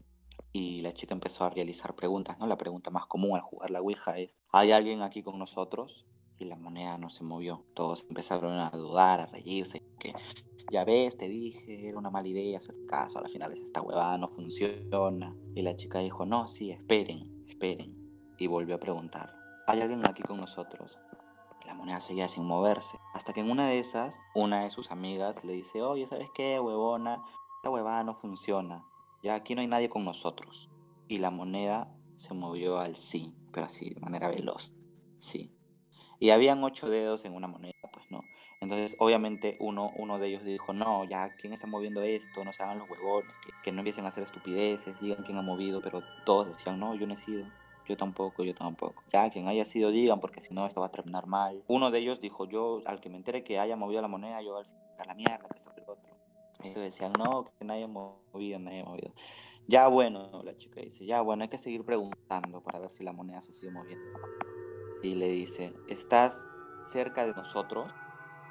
[0.58, 2.48] y la chica empezó a realizar preguntas, ¿no?
[2.48, 6.06] La pregunta más común al jugar la Ouija es, ¿hay alguien aquí con nosotros?
[6.38, 7.66] Y la moneda no se movió.
[7.74, 10.14] Todos empezaron a dudar, a reírse, que
[10.72, 14.30] ya ves, te dije, era una mala idea hacer caso, al final esta huevada no
[14.30, 15.36] funciona.
[15.54, 17.94] Y la chica dijo, no, sí, esperen, esperen.
[18.38, 19.36] Y volvió a preguntar,
[19.68, 20.98] ¿hay alguien aquí con nosotros?
[21.66, 23.00] La moneda seguía sin moverse.
[23.14, 26.60] Hasta que en una de esas, una de sus amigas le dice, oye, ¿sabes qué,
[26.60, 27.24] huevona?
[27.58, 28.86] Esta huevada no funciona.
[29.24, 30.70] Ya aquí no hay nadie con nosotros.
[31.08, 34.74] Y la moneda se movió al sí, pero así, de manera veloz.
[35.20, 35.52] Sí.
[36.20, 38.22] Y habían ocho dedos en una moneda, pues no.
[38.62, 42.46] Entonces, obviamente, uno, uno de ellos dijo, no, ya, ¿quién está moviendo esto?
[42.46, 45.42] No se hagan los huevones, que, que no empiecen a hacer estupideces, digan quién ha
[45.42, 47.46] movido, pero todos decían, no, yo no he sido.
[47.86, 49.04] Yo tampoco, yo tampoco.
[49.14, 51.64] Ya, quien haya sido, digan, porque si no, esto va a terminar mal.
[51.68, 54.58] Uno de ellos dijo, yo, al que me entere que haya movido la moneda, yo
[54.58, 54.66] al
[54.98, 56.16] a la mierda, que esto que el otro.
[56.60, 59.12] Entonces decían, no, que nadie ha movido, nadie ha movido.
[59.68, 63.12] Ya bueno, la chica dice, ya bueno, hay que seguir preguntando para ver si la
[63.12, 64.06] moneda se sigue moviendo.
[65.04, 66.48] Y le dice, ¿estás
[66.84, 67.92] cerca de nosotros?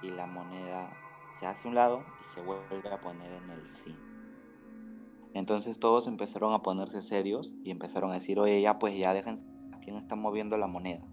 [0.04, 0.90] y la moneda
[1.32, 3.96] se hace a un lado y se vuelve a poner en el sí.
[5.34, 9.46] Entonces todos empezaron a ponerse serios y empezaron a decir, oye, ya pues ya déjense,
[9.72, 11.04] ¿a quién está moviendo la moneda?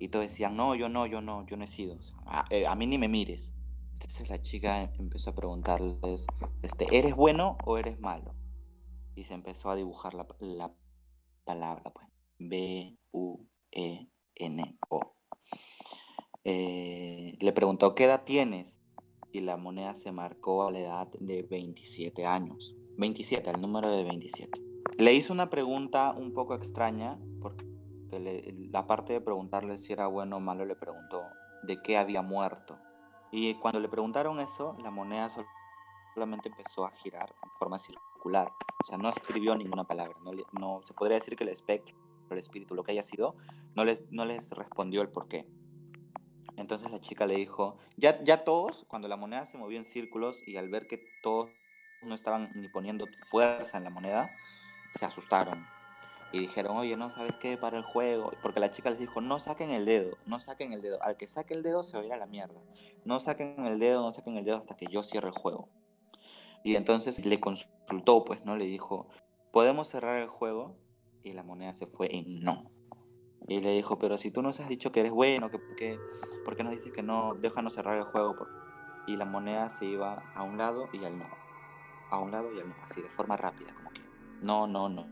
[0.00, 2.74] Y todos decían, no, yo no, yo no, yo no he sido, a, eh, a,
[2.74, 3.54] mí ni me mires.
[3.92, 6.26] Entonces la chica empezó a preguntarles,
[6.62, 8.34] este, ¿eres bueno o eres malo?
[9.14, 10.74] Y se empezó a dibujar la, la
[11.44, 13.40] palabra, pues, B-U-E-N-O.
[16.42, 18.82] Eh, le preguntó, ¿qué edad tienes?
[19.30, 22.74] Y la moneda se marcó a la edad de 27 años.
[23.00, 24.60] 27, el número de 27.
[24.98, 27.64] Le hizo una pregunta un poco extraña, porque
[28.70, 31.22] la parte de preguntarle si era bueno o malo le preguntó
[31.62, 32.78] de qué había muerto.
[33.32, 35.28] Y cuando le preguntaron eso, la moneda
[36.12, 38.52] solamente empezó a girar en forma circular.
[38.82, 40.16] O sea, no escribió ninguna palabra.
[40.22, 41.96] No, no se podría decir que el espectro,
[42.30, 43.34] el espíritu, lo que haya sido,
[43.74, 45.48] no les, no les respondió el por qué.
[46.56, 50.46] Entonces la chica le dijo, ya, ya todos, cuando la moneda se movió en círculos
[50.46, 51.50] y al ver que todos
[52.02, 54.30] no estaban ni poniendo fuerza en la moneda,
[54.92, 55.66] se asustaron.
[56.32, 57.56] Y dijeron, oye, no, ¿sabes qué?
[57.56, 58.32] Para el juego.
[58.40, 61.02] Porque la chica les dijo, no saquen el dedo, no saquen el dedo.
[61.02, 62.60] Al que saque el dedo se va a ir a la mierda.
[63.04, 65.68] No saquen el dedo, no saquen el dedo hasta que yo cierre el juego.
[66.62, 68.56] Y entonces le consultó, pues, ¿no?
[68.56, 69.08] Le dijo,
[69.50, 70.76] ¿podemos cerrar el juego?
[71.24, 72.70] Y la moneda se fue en no.
[73.48, 75.98] Y le dijo, pero si tú nos has dicho que eres bueno, que, que,
[76.44, 77.34] ¿por qué nos dices que no?
[77.34, 78.48] Déjanos cerrar el juego, por
[79.08, 81.26] Y la moneda se iba a un lado y al no.
[82.10, 84.00] A un lado y al no, así de forma rápida, como que
[84.42, 85.06] no, no, no,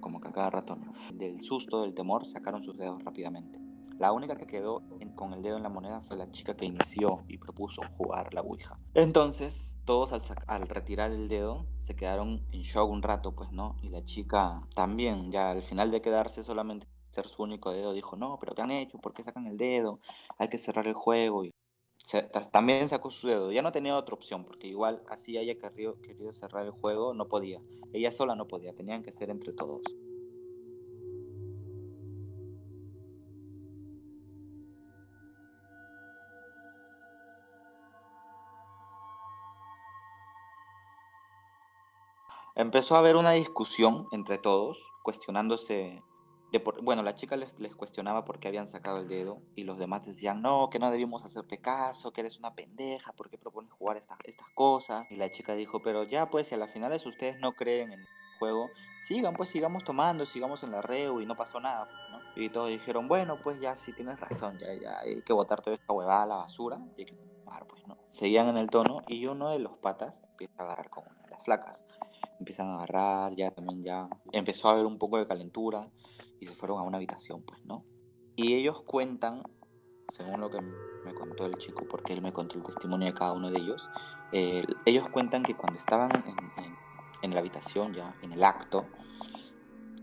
[0.00, 0.92] como que a cada rato no.
[1.12, 3.58] Del susto, del temor, sacaron sus dedos rápidamente.
[3.98, 4.82] La única que quedó
[5.14, 8.40] con el dedo en la moneda fue la chica que inició y propuso jugar la
[8.40, 8.76] Ouija.
[8.94, 13.76] Entonces, todos al, al, retirar el dedo se quedaron en shock un rato, pues, ¿no?
[13.82, 18.16] Y la chica también, ya al final de quedarse solamente ser su único dedo, dijo,
[18.16, 18.98] no, pero ¿qué han hecho?
[18.98, 20.00] ¿Por qué sacan el dedo?
[20.38, 21.44] Hay que cerrar el juego.
[21.44, 21.52] Y
[22.52, 23.52] también sacó su dedo.
[23.52, 27.28] Ya no tenía otra opción, porque igual así haya querido, querido cerrar el juego, no
[27.28, 27.60] podía.
[27.92, 29.82] Ella sola no podía, tenían que ser entre todos.
[42.56, 46.04] Empezó a haber una discusión entre todos, cuestionándose
[46.58, 50.42] bueno, la chica les, cuestionaba por qué habían sacado el dedo y los demás decían,
[50.42, 54.18] no, que no debíamos hacerte caso, que eres una pendeja, ¿por qué propones jugar estas,
[54.24, 55.10] estas cosas?
[55.10, 58.00] Y la chica dijo, pero ya pues, si a las finales ustedes no creen en
[58.00, 58.68] el juego,
[59.02, 61.88] sigan pues, sigamos tomando, sigamos en la reu y no pasó nada.
[62.36, 65.74] Y todos dijeron, bueno, pues ya sí tienes razón, ya, ya hay que botar toda
[65.74, 67.96] esta huevada a la basura y hay que tomar, pues, ¿no?
[68.10, 71.30] Seguían en el tono y uno de los patas empieza a agarrar con una de
[71.30, 71.84] las flacas.
[72.38, 75.88] Empiezan a agarrar, ya también ya empezó a haber un poco de calentura
[76.40, 77.84] y se fueron a una habitación, pues, ¿no?
[78.36, 79.42] Y ellos cuentan
[80.08, 83.32] según lo que me contó el chico, porque él me contó el testimonio de cada
[83.32, 83.88] uno de ellos,
[84.32, 86.76] eh, ellos cuentan que cuando estaban en, en-
[87.22, 88.90] en la habitación, ya en el acto,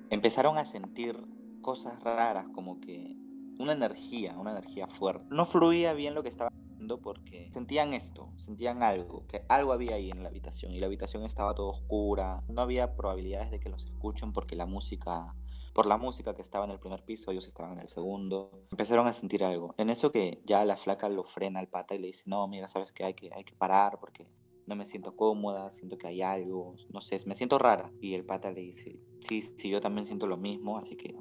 [0.10, 1.15] empezaron a sentir
[1.62, 3.15] cosas raras, como que
[3.60, 5.26] una energía, una energía fuerte.
[5.30, 9.96] No fluía bien lo que estaban haciendo porque sentían esto, sentían algo, que algo había
[9.96, 13.70] ahí en la habitación y la habitación estaba toda oscura, no había probabilidades de que
[13.70, 15.36] los escuchen porque la música,
[15.74, 19.08] por la música que estaba en el primer piso, ellos estaban en el segundo, empezaron
[19.08, 19.74] a sentir algo.
[19.78, 22.68] En eso que ya la flaca lo frena al pata y le dice, no, mira,
[22.68, 24.28] sabes que hay que, hay que parar porque
[24.68, 27.92] no me siento cómoda, siento que hay algo, no sé, me siento rara.
[28.02, 31.16] Y el pata le dice, sí, sí, yo también siento lo mismo, así que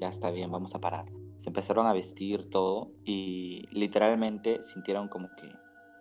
[0.00, 1.10] ya está bien, vamos a parar.
[1.36, 5.48] Se empezaron a vestir todo y literalmente sintieron como que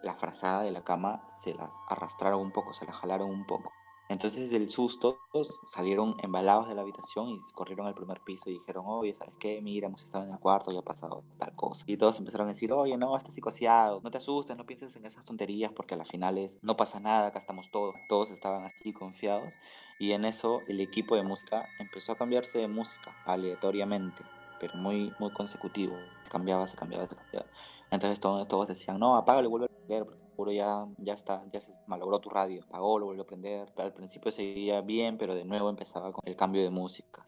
[0.04, 3.72] la frazada de la cama se las arrastraron un poco, se la jalaron un poco.
[4.12, 5.19] Entonces del susto
[5.65, 9.62] salieron embalados de la habitación y corrieron al primer piso y dijeron, oye, ¿sabes qué?
[9.62, 11.86] Mira, hemos estado en el cuarto y ha pasado tal cosa.
[11.88, 15.06] Y todos empezaron a decir, oye, no, estás psicoseado, no te asustes, no pienses en
[15.06, 17.95] esas tonterías porque a las finales no pasa nada, acá estamos todos.
[18.10, 19.54] Todos estaban así confiados
[19.97, 24.24] y en eso el equipo de música empezó a cambiarse de música aleatoriamente,
[24.60, 25.95] pero muy, muy consecutivo.
[26.26, 27.45] Se cambiaba, se cambiaba, se cambiaba.
[27.89, 31.43] Entonces todos, todos decían, no, apágalo y vuelve a prender, porque seguro ya, ya está,
[31.51, 32.63] ya se malogró tu radio.
[32.63, 33.71] Apagó, lo volvió a prender.
[33.77, 37.25] Al principio seguía bien, pero de nuevo empezaba con el cambio de música.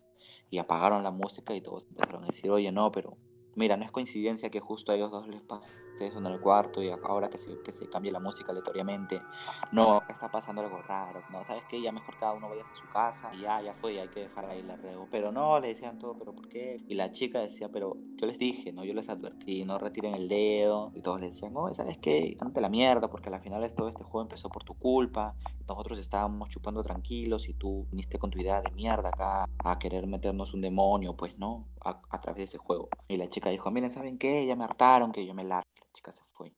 [0.49, 3.17] Y apagaron la música y todos empezaron a decir, oye, no, pero
[3.55, 6.81] mira, no es coincidencia que justo a ellos dos les pase eso en el cuarto
[6.81, 9.21] y ahora que se, que se cambie la música aleatoriamente.
[9.71, 11.21] No, está pasando algo raro.
[11.31, 11.81] No, ¿sabes qué?
[11.81, 14.45] Ya mejor cada uno vaya a su casa y ya, ya fue, hay que dejar
[14.45, 15.07] ahí la reo.
[15.11, 16.83] Pero no, le decían todo, pero ¿por qué?
[16.87, 18.83] Y la chica decía, pero yo les dije, ¿no?
[18.83, 20.91] Yo les advertí, no retiren el dedo.
[20.95, 22.37] Y todos le decían, no, ¿sabes qué?
[22.39, 25.35] Ante la mierda, porque al final todo este juego empezó por tu culpa.
[25.67, 30.07] Nosotros estábamos chupando tranquilos y tú viniste con tu idea de mierda acá a querer
[30.07, 32.89] meternos un demonio, pues no, a, a través de ese juego.
[33.07, 34.45] Y la chica dijo, miren, ¿saben qué?
[34.45, 35.69] Ya me hartaron, que yo me largo.
[35.79, 36.53] La chica se fue.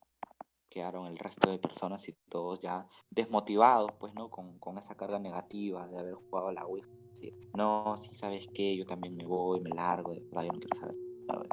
[0.69, 4.29] Quedaron el resto de personas y todos ya desmotivados, pues, ¿no?
[4.29, 6.89] Con, con esa carga negativa de haber jugado a la Ouija.
[7.13, 10.59] Decir, no, si sabes qué, yo también me voy, me largo, de verdad, yo no
[10.59, 10.95] quiero saber.
[11.27, 11.45] nada".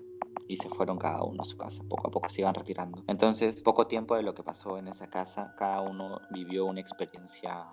[0.48, 3.04] Y se fueron cada uno a su casa, poco a poco se iban retirando.
[3.06, 7.68] Entonces, poco tiempo de lo que pasó en esa casa, cada uno vivió una experiencia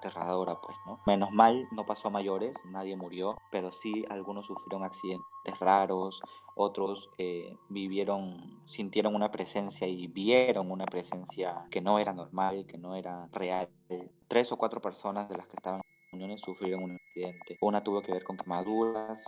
[0.00, 1.00] aterradora, pues, ¿no?
[1.06, 6.20] Menos mal, no pasó a mayores, nadie murió, pero sí algunos sufrieron accidentes raros,
[6.56, 12.78] otros eh, vivieron, sintieron una presencia y vieron una presencia que no era normal, que
[12.78, 13.68] no era real.
[14.28, 17.58] Tres o cuatro personas de las que estaban en reuniones sufrieron un accidente.
[17.60, 19.24] Una tuvo que ver con quemaduras,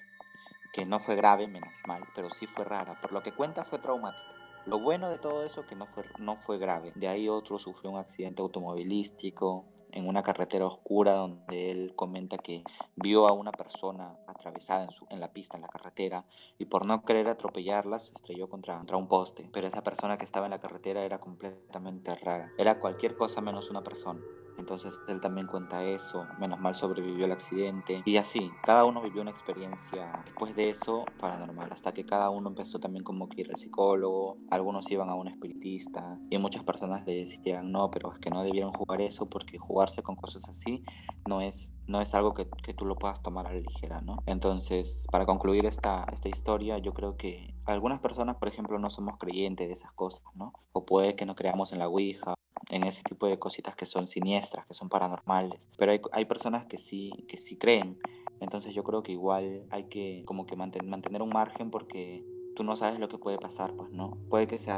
[0.72, 2.98] que no fue grave, menos mal, pero sí fue rara.
[3.00, 4.32] Por lo que cuenta fue traumática.
[4.64, 6.92] Lo bueno de todo eso que no fue, no fue grave.
[6.94, 12.64] De ahí otro sufrió un accidente automovilístico en una carretera oscura donde él comenta que
[12.96, 16.24] vio a una persona atravesada en, la pista, en la carretera,
[16.58, 19.48] y por no querer atropellarla se estrelló contra, contra un poste.
[19.52, 22.52] Pero esa persona que estaba en la carretera era completamente rara.
[22.58, 24.20] Era cualquier cosa menos una persona.
[24.58, 29.22] Entonces él también cuenta eso, menos mal sobrevivió al accidente y así, cada uno vivió
[29.22, 33.50] una experiencia después de eso paranormal, hasta que cada uno empezó también como que ir
[33.50, 38.18] al psicólogo, algunos iban a un espiritista y muchas personas le decían, no, pero es
[38.18, 40.82] que no debieron jugar eso porque jugarse con cosas así
[41.26, 44.22] no es, no es algo que, que tú lo puedas tomar a la ligera, ¿no?
[44.24, 49.18] Entonces, para concluir esta, esta historia, yo creo que algunas personas, por ejemplo, no somos
[49.18, 50.54] creyentes de esas cosas, ¿no?
[50.72, 52.34] O puede que no creamos en la Ouija,
[52.70, 55.68] en ese tipo de cositas que son siniestras, que son paranormales.
[55.76, 57.98] Pero hay, hay personas que sí, que sí creen.
[58.40, 62.24] Entonces yo creo que igual hay que como que manten, mantener un margen porque
[62.56, 64.16] tú no sabes lo que puede pasar, pues no.
[64.30, 64.76] Puede que sea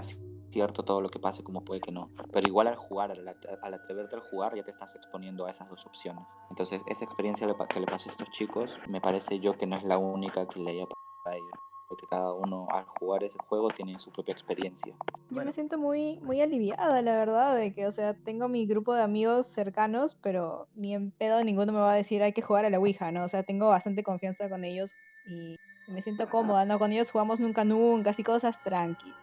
[0.55, 2.11] cierto todo lo que pase como puede que no.
[2.33, 5.69] Pero igual al jugar, al, al atreverte al jugar, ya te estás exponiendo a esas
[5.69, 6.25] dos opciones.
[6.49, 9.85] Entonces esa experiencia que le pasó a estos chicos, me parece yo que no es
[9.85, 13.71] la única que le haya pasado a ellos porque cada uno al jugar ese juego
[13.71, 14.95] tiene su propia experiencia.
[15.31, 18.95] Yo me siento muy, muy aliviada, la verdad, de que, o sea, tengo mi grupo
[18.95, 22.65] de amigos cercanos, pero ni en pedo ninguno me va a decir hay que jugar
[22.65, 23.25] a la Ouija, ¿no?
[23.25, 24.95] O sea, tengo bastante confianza con ellos
[25.27, 26.79] y me siento cómoda, ¿no?
[26.79, 29.15] Con ellos jugamos nunca, nunca, así cosas tranquilos.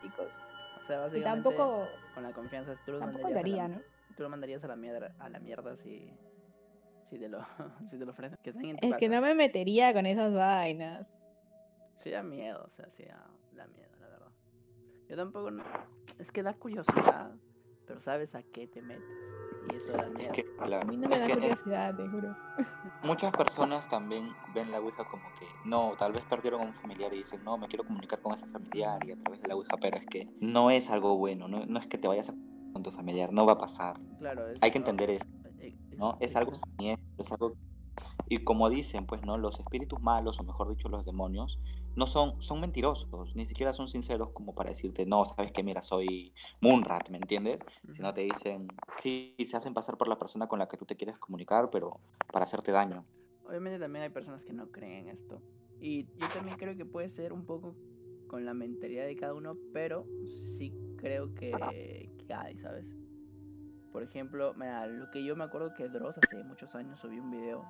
[0.82, 3.82] O sea, básicamente tampoco, con la confianza tú tampoco mandarías, lo a la, ¿no?
[4.15, 6.12] tú lo mandarías a la mierda, a la mierda si,
[7.10, 7.39] si, te, lo,
[7.89, 8.38] si te lo ofrecen.
[8.44, 9.20] Que estén en tu Es que casa.
[9.20, 11.20] no me metería con esas vainas.
[11.96, 14.32] Sí da miedo, o sea, sí da, da miedo, la verdad.
[15.08, 15.63] Yo tampoco no...
[16.17, 17.32] Es que da curiosidad,
[17.91, 19.04] pero sabes a qué te metes.
[19.71, 20.32] Y eso da Es miedo.
[20.32, 22.36] que, A claro, mí no me es da que curiosidad, te juro.
[23.04, 27.13] muchas personas también ven la Ouija como que, no, tal vez perdieron a un familiar
[27.13, 29.75] y dicen, no, me quiero comunicar con ese familiar y a través de la Ouija,
[29.82, 32.34] pero es que no es algo bueno, no, no es que te vayas a
[32.73, 33.99] con tu familiar, no va a pasar.
[34.19, 35.27] Claro, es, Hay que no, entender eso,
[35.60, 36.17] eh, ¿no?
[36.21, 37.54] Es algo siniestro, es algo...
[38.30, 39.38] Y como dicen, pues, ¿no?
[39.38, 41.60] Los espíritus malos, o mejor dicho, los demonios,
[41.95, 45.82] no son, son mentirosos, ni siquiera son sinceros como para decirte, no, sabes que mira,
[45.82, 47.63] soy Moonrat, ¿me entiendes?
[47.91, 48.15] Sino Ujú.
[48.15, 51.17] te dicen, sí, se hacen pasar por la persona con la que tú te quieres
[51.17, 51.99] comunicar, pero
[52.32, 53.06] para hacerte daño.
[53.45, 55.41] Obviamente también hay personas que no creen en esto.
[55.80, 57.75] Y yo también creo que puede ser un poco
[58.27, 60.06] con la mentalidad de cada uno, pero
[60.56, 62.86] sí creo que, que hay, ¿sabes?
[63.91, 67.32] Por ejemplo, mira, lo que yo me acuerdo que Dross hace muchos años subió un
[67.32, 67.65] video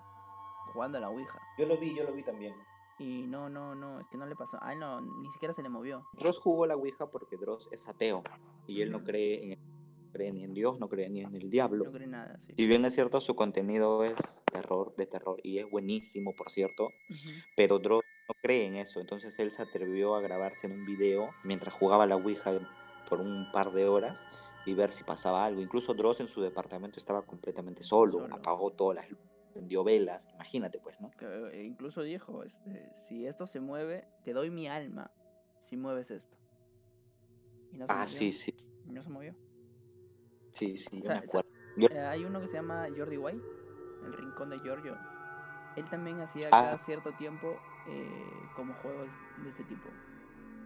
[0.74, 1.40] jugando a la Ouija.
[1.58, 2.54] Yo lo vi, yo lo vi también.
[3.02, 4.60] Y no, no, no, es que no le pasó.
[4.62, 6.06] Ay, no, ni siquiera se le movió.
[6.14, 8.24] Dross jugó la Ouija porque Dross es ateo
[8.68, 11.50] y él no cree, en, no cree ni en Dios, no cree ni en el
[11.50, 11.86] diablo.
[11.86, 12.54] No cree nada, sí.
[12.56, 16.90] Y bien es cierto, su contenido es terror, de terror, y es buenísimo, por cierto,
[17.56, 21.30] pero Dross no cree en eso, entonces él se atrevió a grabarse en un video
[21.44, 22.52] mientras jugaba la Ouija
[23.10, 24.28] por un par de horas
[24.66, 25.60] y ver si pasaba algo.
[25.60, 28.36] Incluso Dross en su departamento estaba completamente solo, Solo.
[28.36, 31.12] apagó todas las luces, prendió velas, imagínate pues, ¿no?
[31.22, 35.12] Eh, incluso dijo, este, si esto se mueve, te doy mi alma
[35.60, 36.36] si mueves esto.
[37.72, 38.56] Y no se Ah, movió, sí, sí,
[38.88, 39.36] y no se movió.
[40.52, 41.50] sí, sí, yo me acuerdo.
[41.78, 43.42] Eh, hay uno que se llama Jordi White,
[44.06, 44.98] el rincón de Giorgio.
[45.78, 46.64] Él también hacía Ah.
[46.64, 47.56] cada cierto tiempo
[47.88, 48.06] eh,
[48.56, 49.08] como juegos
[49.44, 49.88] de este tipo.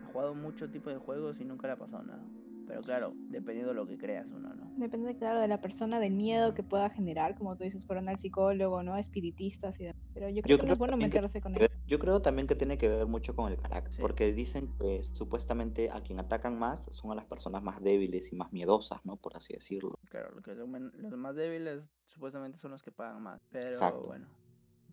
[0.04, 2.24] Ha jugado mucho tipo de juegos y nunca le ha pasado nada.
[2.68, 4.65] Pero claro, dependiendo de lo que creas uno, ¿no?
[4.78, 8.18] Depende, claro, de la persona, del miedo que pueda generar, como tú dices, fueron al
[8.18, 8.98] psicólogo, ¿no?
[8.98, 9.96] Espiritistas y demás.
[10.14, 11.70] Pero yo creo Yo que no es creo bueno también que meterse con que ver-
[11.72, 11.78] eso.
[11.88, 14.02] Yo creo también que tiene que ver mucho con el carácter, Sí.
[14.02, 18.36] porque dicen que supuestamente a quien atacan más son a las personas más débiles y
[18.36, 19.16] más miedosas, ¿no?
[19.18, 19.96] Por así decirlo.
[20.10, 20.68] Claro, que los
[21.18, 23.40] más débiles supuestamente son los que pagan más.
[23.52, 24.04] Pero Exacto.
[24.08, 24.28] bueno.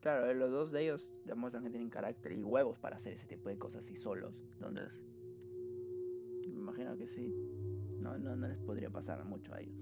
[0.01, 3.27] Claro, eh, los dos de ellos demuestran que tienen carácter y huevos para hacer ese
[3.27, 4.35] tipo de cosas así solos.
[4.55, 4.93] Entonces,
[6.49, 7.33] me imagino que sí.
[8.03, 9.79] No, no, no les podría pasar mucho a ellos.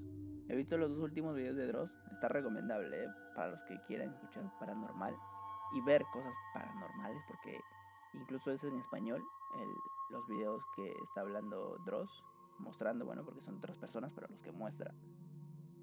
[0.48, 1.90] He visto los dos últimos videos de Dross.
[2.12, 5.14] Está recomendable eh, para los que quieran escuchar paranormal
[5.74, 7.60] y ver cosas paranormales porque
[8.14, 9.22] incluso es en español
[9.58, 9.74] el-
[10.10, 12.10] los videos que está hablando Dross
[12.58, 14.92] mostrando, bueno, porque son otras personas, pero los que muestra.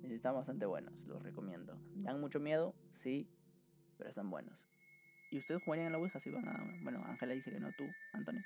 [0.04, 1.80] Están bastante buenos, los recomiendo.
[1.96, 3.28] Dan mucho miedo, sí,
[3.98, 4.54] pero están buenos.
[5.30, 6.64] ¿Y ustedes jugarían en la Ouija si van a...
[6.82, 8.44] Bueno, Ángela dice que no, tú, Antonio.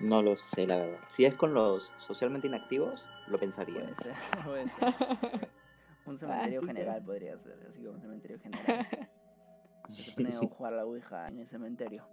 [0.00, 0.98] No lo sé, la verdad.
[1.08, 3.80] Si es con los socialmente inactivos, lo pensaría.
[3.80, 4.94] Puede ser, puede ser.
[6.04, 8.88] Un cementerio general podría ser, así como un cementerio general.
[9.90, 12.08] Se ponen a jugar la Ouija en el cementerio.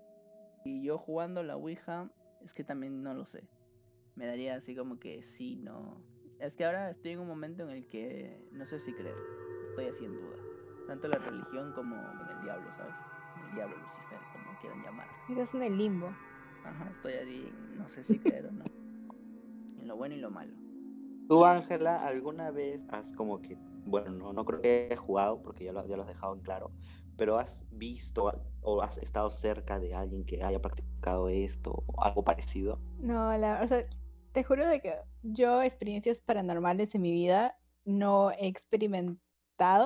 [0.66, 2.10] Y yo jugando la Ouija,
[2.44, 3.48] es que también no lo sé.
[4.16, 6.02] Me daría así como que sí, no.
[6.40, 9.16] Es que ahora estoy en un momento en el que no sé si creer.
[9.70, 10.38] Estoy así en duda.
[10.88, 12.96] Tanto la religión como en el diablo, ¿sabes?
[13.48, 15.08] El diablo, Lucifer, como quieran llamar.
[15.30, 16.14] Estás en el limbo.
[16.66, 18.66] Ajá, estoy allí, no sé si creer o no.
[19.80, 20.52] En lo bueno y lo malo.
[21.30, 25.64] ¿Tú, Ángela, alguna vez has como que, bueno, no, no creo que hayas jugado porque
[25.64, 26.72] ya lo, ya lo has dejado en claro,
[27.18, 32.24] pero has visto o has estado cerca de alguien que haya practicado esto o algo
[32.24, 32.80] parecido?
[33.00, 33.86] No, la, o sea,
[34.32, 39.25] te juro de que yo experiencias paranormales en mi vida no he experimentado.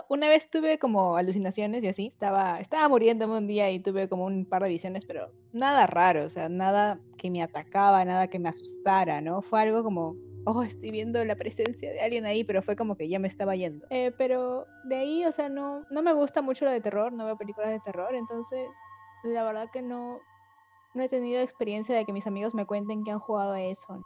[0.10, 2.08] Una vez tuve como alucinaciones y así.
[2.08, 6.24] Estaba, estaba muriéndome un día y tuve como un par de visiones, pero nada raro,
[6.26, 9.42] o sea, nada que me atacaba, nada que me asustara, ¿no?
[9.42, 13.08] Fue algo como, oh, estoy viendo la presencia de alguien ahí, pero fue como que
[13.08, 13.86] ya me estaba yendo.
[13.92, 17.26] Eh, pero de ahí, o sea, no, no me gusta mucho lo de terror, no
[17.26, 18.68] veo películas de terror, entonces
[19.24, 20.20] la verdad que no,
[20.96, 24.04] no he tenido experiencia de que mis amigos me cuenten que han jugado a eso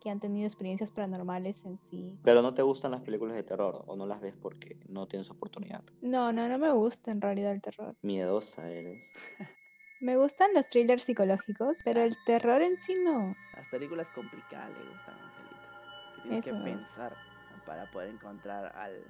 [0.00, 2.18] que han tenido experiencias paranormales en sí.
[2.22, 5.30] Pero no te gustan las películas de terror o no las ves porque no tienes
[5.30, 5.82] oportunidad.
[6.00, 7.96] No, no, no me gusta en realidad el terror.
[8.02, 9.12] Miedosa eres.
[9.98, 13.34] Me gustan los thrillers psicológicos, pero el terror en sí no.
[13.56, 16.14] Las películas complicadas le gustan a Angelita.
[16.16, 16.76] Que tienes Eso que es.
[16.76, 17.16] pensar
[17.64, 19.02] para poder encontrar al,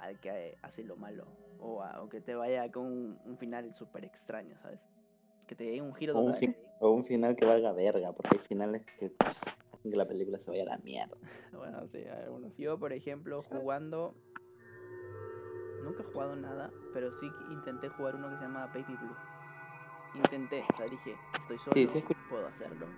[0.00, 1.26] al que hace lo malo.
[1.60, 4.80] O, a- o que te vaya con un, un final súper extraño, ¿sabes?
[5.46, 6.40] Que te dé un giro O un, total.
[6.40, 9.40] fin- o un final que valga verga, porque hay finales que pues,
[9.90, 11.16] que la película se vaya a la mierda.
[11.52, 12.56] Bueno, sí, hay algunos.
[12.56, 14.14] Yo, por ejemplo, jugando.
[15.82, 19.16] Nunca he jugado nada, pero sí intenté jugar uno que se llama Baby Blue.
[20.14, 22.88] Intenté, o sea, dije, estoy solo, Sí, sí, escu- puedo hacerlo.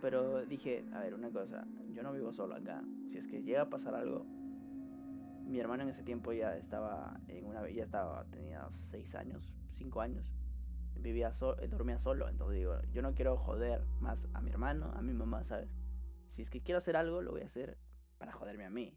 [0.00, 2.82] Pero dije, a ver, una cosa, yo no vivo solo acá.
[3.08, 4.26] Si es que llega a pasar algo,
[5.46, 10.00] mi hermano en ese tiempo ya estaba en una ya estaba tenía seis años, cinco
[10.00, 10.32] años.
[11.00, 14.92] Vivía so- eh, dormía solo, entonces digo, yo no quiero joder más a mi hermano,
[14.94, 15.70] a mi mamá, ¿sabes?
[16.28, 17.78] Si es que quiero hacer algo, lo voy a hacer
[18.18, 18.96] para joderme a mí.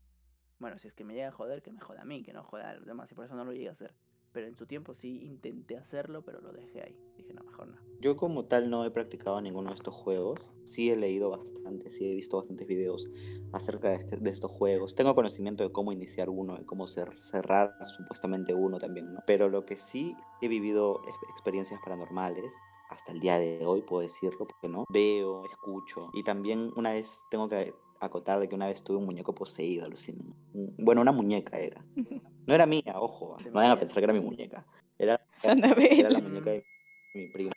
[0.60, 2.44] Bueno, si es que me llega a joder, que me joda a mí, que no
[2.44, 3.96] joda a los demás, y por eso no lo llegué a hacer.
[4.34, 6.96] Pero en su tiempo sí intenté hacerlo, pero lo dejé ahí.
[7.18, 7.76] Dije, no, mejor no.
[8.02, 10.54] Yo como tal no he practicado ninguno de estos juegos.
[10.66, 13.08] Sí he leído bastante, sí he visto bastantes videos
[13.54, 14.96] acerca de, de estos juegos.
[14.96, 19.20] Tengo conocimiento de cómo iniciar uno, de cómo cer- cerrar supuestamente uno también, ¿no?
[19.26, 22.54] Pero lo que sí he vivido experiencias paranormales
[22.90, 26.10] hasta el día de hoy puedo decirlo, porque no, veo, escucho.
[26.14, 27.74] Y también una vez tengo que
[28.06, 30.24] acotar de que una vez tuve un muñeco poseído, alucino.
[30.54, 31.84] Un- Bueno, una muñeca era.
[32.46, 34.66] No era mía, ojo, no vayan a pensar que era mi muñeca.
[35.00, 36.66] Era, era la muñeca de
[37.14, 37.52] mi primo.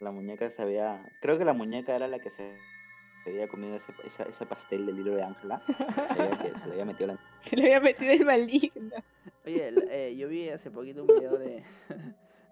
[0.00, 1.02] La muñeca se había.
[1.22, 2.54] Creo que la muñeca era la que se
[3.26, 5.62] había comido ese, esa- ese pastel del hilo de Ángela.
[6.08, 7.18] Se, se le había metido la.
[7.40, 8.96] Se le había metido el maligno.
[9.46, 11.62] Oye, eh, yo vi hace poquito un video de.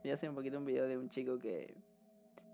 [0.03, 1.75] vi hace un poquito un video de un chico que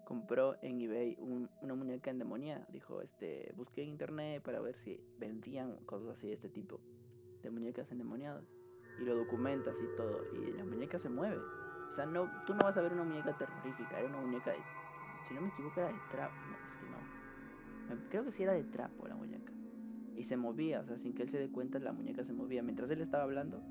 [0.04, 2.66] compró en eBay un- una muñeca endemoniada.
[2.70, 6.80] Dijo, este, busqué en internet para ver si vendían cosas así de este tipo,
[7.42, 8.44] de muñecas endemoniadas.
[9.00, 10.20] Y lo documentas y todo.
[10.34, 11.38] Y la muñeca se mueve.
[11.90, 14.58] O sea, no, tú no vas a ver una muñeca terrorífica, era una muñeca de.
[15.28, 16.34] Si no me equivoco, era de trapo.
[16.50, 18.08] No, es que no.
[18.10, 19.52] Creo que sí era de trapo la muñeca.
[20.16, 22.62] Y se movía, o sea, sin que él se dé cuenta, la muñeca se movía.
[22.62, 23.62] Mientras él estaba hablando,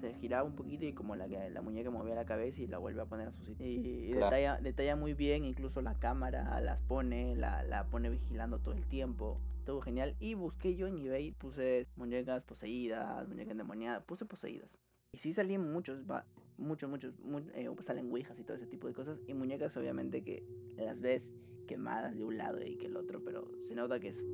[0.00, 3.02] se giraba un poquito y como la, la muñeca movía la cabeza y la vuelve
[3.02, 3.66] a poner a su sitio.
[3.66, 4.26] Y, Claro.
[4.26, 8.86] detalla, detalla muy bien, incluso la cámara las pone, la, la pone vigilando todo el
[8.86, 9.40] tiempo.
[9.66, 10.16] Todo genial.
[10.20, 14.70] Y busqué yo en eBay, puse muñecas poseídas, muñecas endemoniadas, puse poseídas.
[15.12, 16.24] Y sí salían muchos, va,
[16.56, 19.20] muchos, muchos, mu- eh, salen ouijas y todo ese tipo de cosas.
[19.26, 20.44] Y muñecas obviamente que
[20.76, 21.30] las ves
[21.68, 24.24] quemadas de un lado y que el otro, pero se nota que es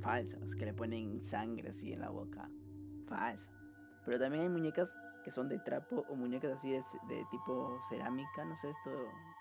[0.00, 2.50] falsas, que le ponen sangre así en la boca.
[3.06, 3.50] Falsa.
[4.04, 4.94] Pero también hay muñecas
[5.24, 8.90] que son de trapo o muñecas así de, de tipo cerámica, no sé esto,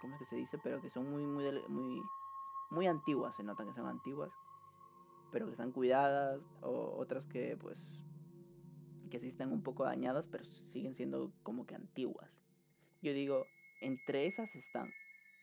[0.02, 2.02] cómo es que se dice, pero que son muy, muy, muy,
[2.72, 4.32] muy antiguas, se notan que son antiguas,
[5.32, 7.78] pero que están cuidadas, o otras que pues,
[9.12, 12.32] que sí están un poco dañadas, pero siguen siendo como que antiguas.
[13.02, 13.46] Yo digo,
[13.82, 14.90] entre esas están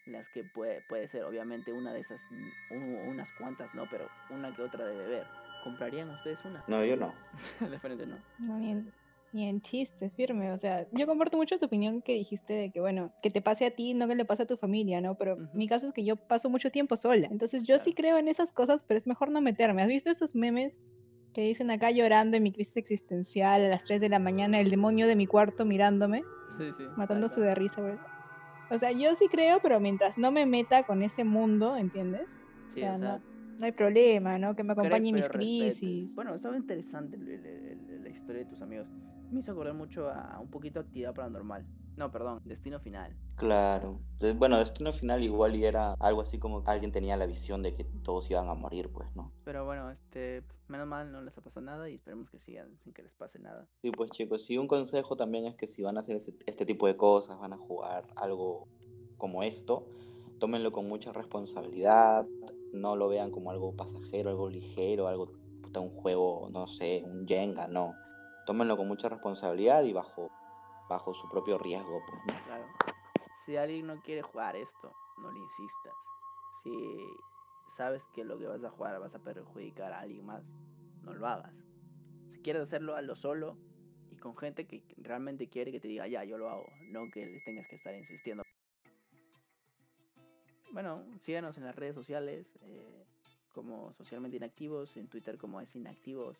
[0.07, 4.09] las que puede, puede ser, obviamente una de esas, mm, u- unas cuantas, no, pero
[4.31, 5.27] una que otra debe ver.
[5.63, 6.65] ¿Comprarían ustedes una?
[6.69, 7.13] No, yo no.
[7.61, 8.17] de frente no.
[8.39, 8.59] No,
[9.33, 10.53] ni, en, chiste, firme.
[10.53, 13.67] O sea, yo comparto mucho tu opinión que dijiste de que, bueno, que te pase
[13.67, 15.17] a ti, no que le pase a tu familia, ¿no?
[15.17, 15.49] Pero Ujú.
[15.53, 17.29] mi caso es que yo paso mucho tiempo sola.
[17.31, 19.83] Entonces yo sí creo en esas cosas, pero es mejor no meterme.
[19.83, 20.81] ¿Has visto esos memes
[21.33, 24.71] que dicen acá llorando en mi crisis existencial a las 3 de la mañana, el
[24.71, 26.25] demonio de mi cuarto mirándome,
[26.59, 26.89] Sí, sí.
[26.97, 27.47] matándose cual.
[27.47, 27.81] de risa?
[27.81, 27.95] güey?
[28.69, 32.39] O sea, yo sí creo, pero mientras no me meta con ese mundo, ¿entiendes?
[32.75, 33.30] Sí, o sea, o sea, No
[33.63, 34.55] hay problema, ¿no?
[34.55, 36.15] Que me acompañe en mis crisis.
[36.15, 37.47] Bueno, estaba interesante el- el-
[37.91, 38.89] el- la historia de tus amigos.
[39.31, 41.65] Me hizo acordar mucho a un poquito actividad paranormal.
[41.97, 43.15] No, perdón, destino final.
[43.37, 44.01] Claro.
[44.21, 47.63] De- Bueno, Destino Final igual y era algo así como que alguien tenía la visión
[47.63, 49.33] de que todos iban a morir, pues, ¿no?
[49.45, 52.93] Pero bueno, este, menos mal no les ha pasado nada y esperemos que sigan sin
[52.93, 53.67] que les pase nada.
[53.83, 56.65] Sí, pues chicos, sí, un consejo también es que si van a hacer este, este
[56.65, 58.67] tipo de cosas, van a jugar algo
[59.19, 59.87] como esto,
[60.39, 62.27] tómenlo con mucha responsabilidad,
[62.73, 67.27] no lo vean como algo pasajero, algo ligero, algo, puta, un juego, no sé, un
[67.27, 67.95] Jenga, no.
[68.47, 70.31] Tómenlo con mucha responsabilidad y bajo,
[70.89, 72.39] bajo su propio riesgo, pues.
[72.45, 72.65] Claro.
[73.45, 75.95] Si alguien no quiere jugar esto, no le insistas.
[76.63, 76.73] Si
[77.77, 80.43] sabes que lo que vas a jugar vas a perjudicar a alguien más,
[81.03, 81.55] no lo hagas.
[82.29, 83.57] Si quieres hacerlo, hazlo solo
[84.11, 87.27] y con gente que realmente quiere que te diga, ya, yo lo hago, no que
[87.27, 88.43] les tengas que estar insistiendo.
[90.73, 93.05] Bueno, síganos en las redes sociales eh,
[93.55, 96.37] como socialmente inactivos, en Twitter como es inactivos,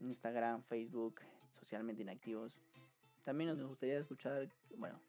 [0.00, 1.20] en Instagram, Facebook,
[1.60, 2.52] socialmente inactivos.
[3.24, 5.00] También nos gustaría escuchar, bueno,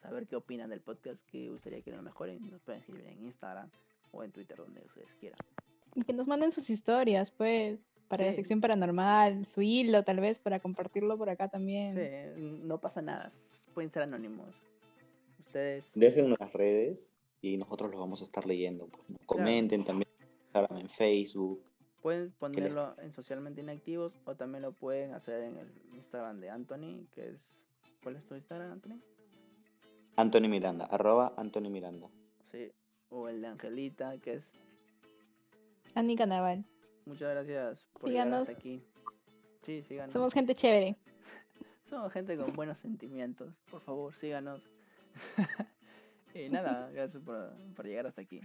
[0.00, 2.38] saber qué opinan del podcast, que gustaría que lo mejoren.
[2.50, 3.68] Nos pueden escribir en Instagram
[4.12, 5.38] o en Twitter, donde ustedes quieran.
[5.96, 8.36] Y que nos manden sus historias, pues, para la Sí.
[8.36, 11.96] sección paranormal, su hilo, tal vez, para compartirlo por acá también.
[12.36, 13.28] Sí, no pasa nada,
[13.74, 14.54] pueden ser anónimos.
[15.46, 18.88] Ustedes, Déjenlo en las redes y nosotros los vamos a estar leyendo.
[18.88, 19.18] pues, ¿no?
[19.26, 21.62] Comenten también en Instagram, en Facebook.
[22.00, 27.06] pueden ponerlo en socialmente inactivos o también lo pueden hacer en el Instagram de Anthony,
[27.12, 27.60] que es...
[28.02, 29.00] ¿Cuál es tu Instagram, Anthony?
[30.16, 32.08] Anthony Miranda, arroba Anthony Miranda.
[32.50, 32.70] Sí,
[33.10, 34.50] o el de Angelita, que es...
[35.94, 36.64] Andy Canaval.
[37.04, 38.48] Muchas gracias por llegar Síganos.
[38.48, 38.80] hasta aquí.
[39.62, 40.12] Sí, síganos.
[40.12, 40.96] Somos gente chévere.
[41.90, 43.54] Somos gente con buenos sentimientos.
[43.70, 44.62] Por favor, síganos.
[46.34, 48.40] y nada, gracias por, por llegar hasta aquí.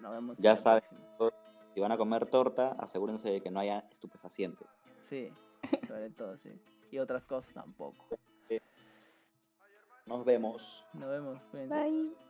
[0.00, 0.38] Nos vemos.
[0.38, 0.82] Ya saben.
[1.74, 4.66] Si van a comer torta, asegúrense de que no haya estupefacientes.
[5.00, 5.32] Sí,
[5.86, 6.50] sobre todo, sí.
[6.90, 8.08] Y otras cosas tampoco.
[10.06, 10.84] Nos vemos.
[10.94, 11.40] Nos vemos.
[11.50, 11.74] Cuídense.
[11.74, 12.29] Bye.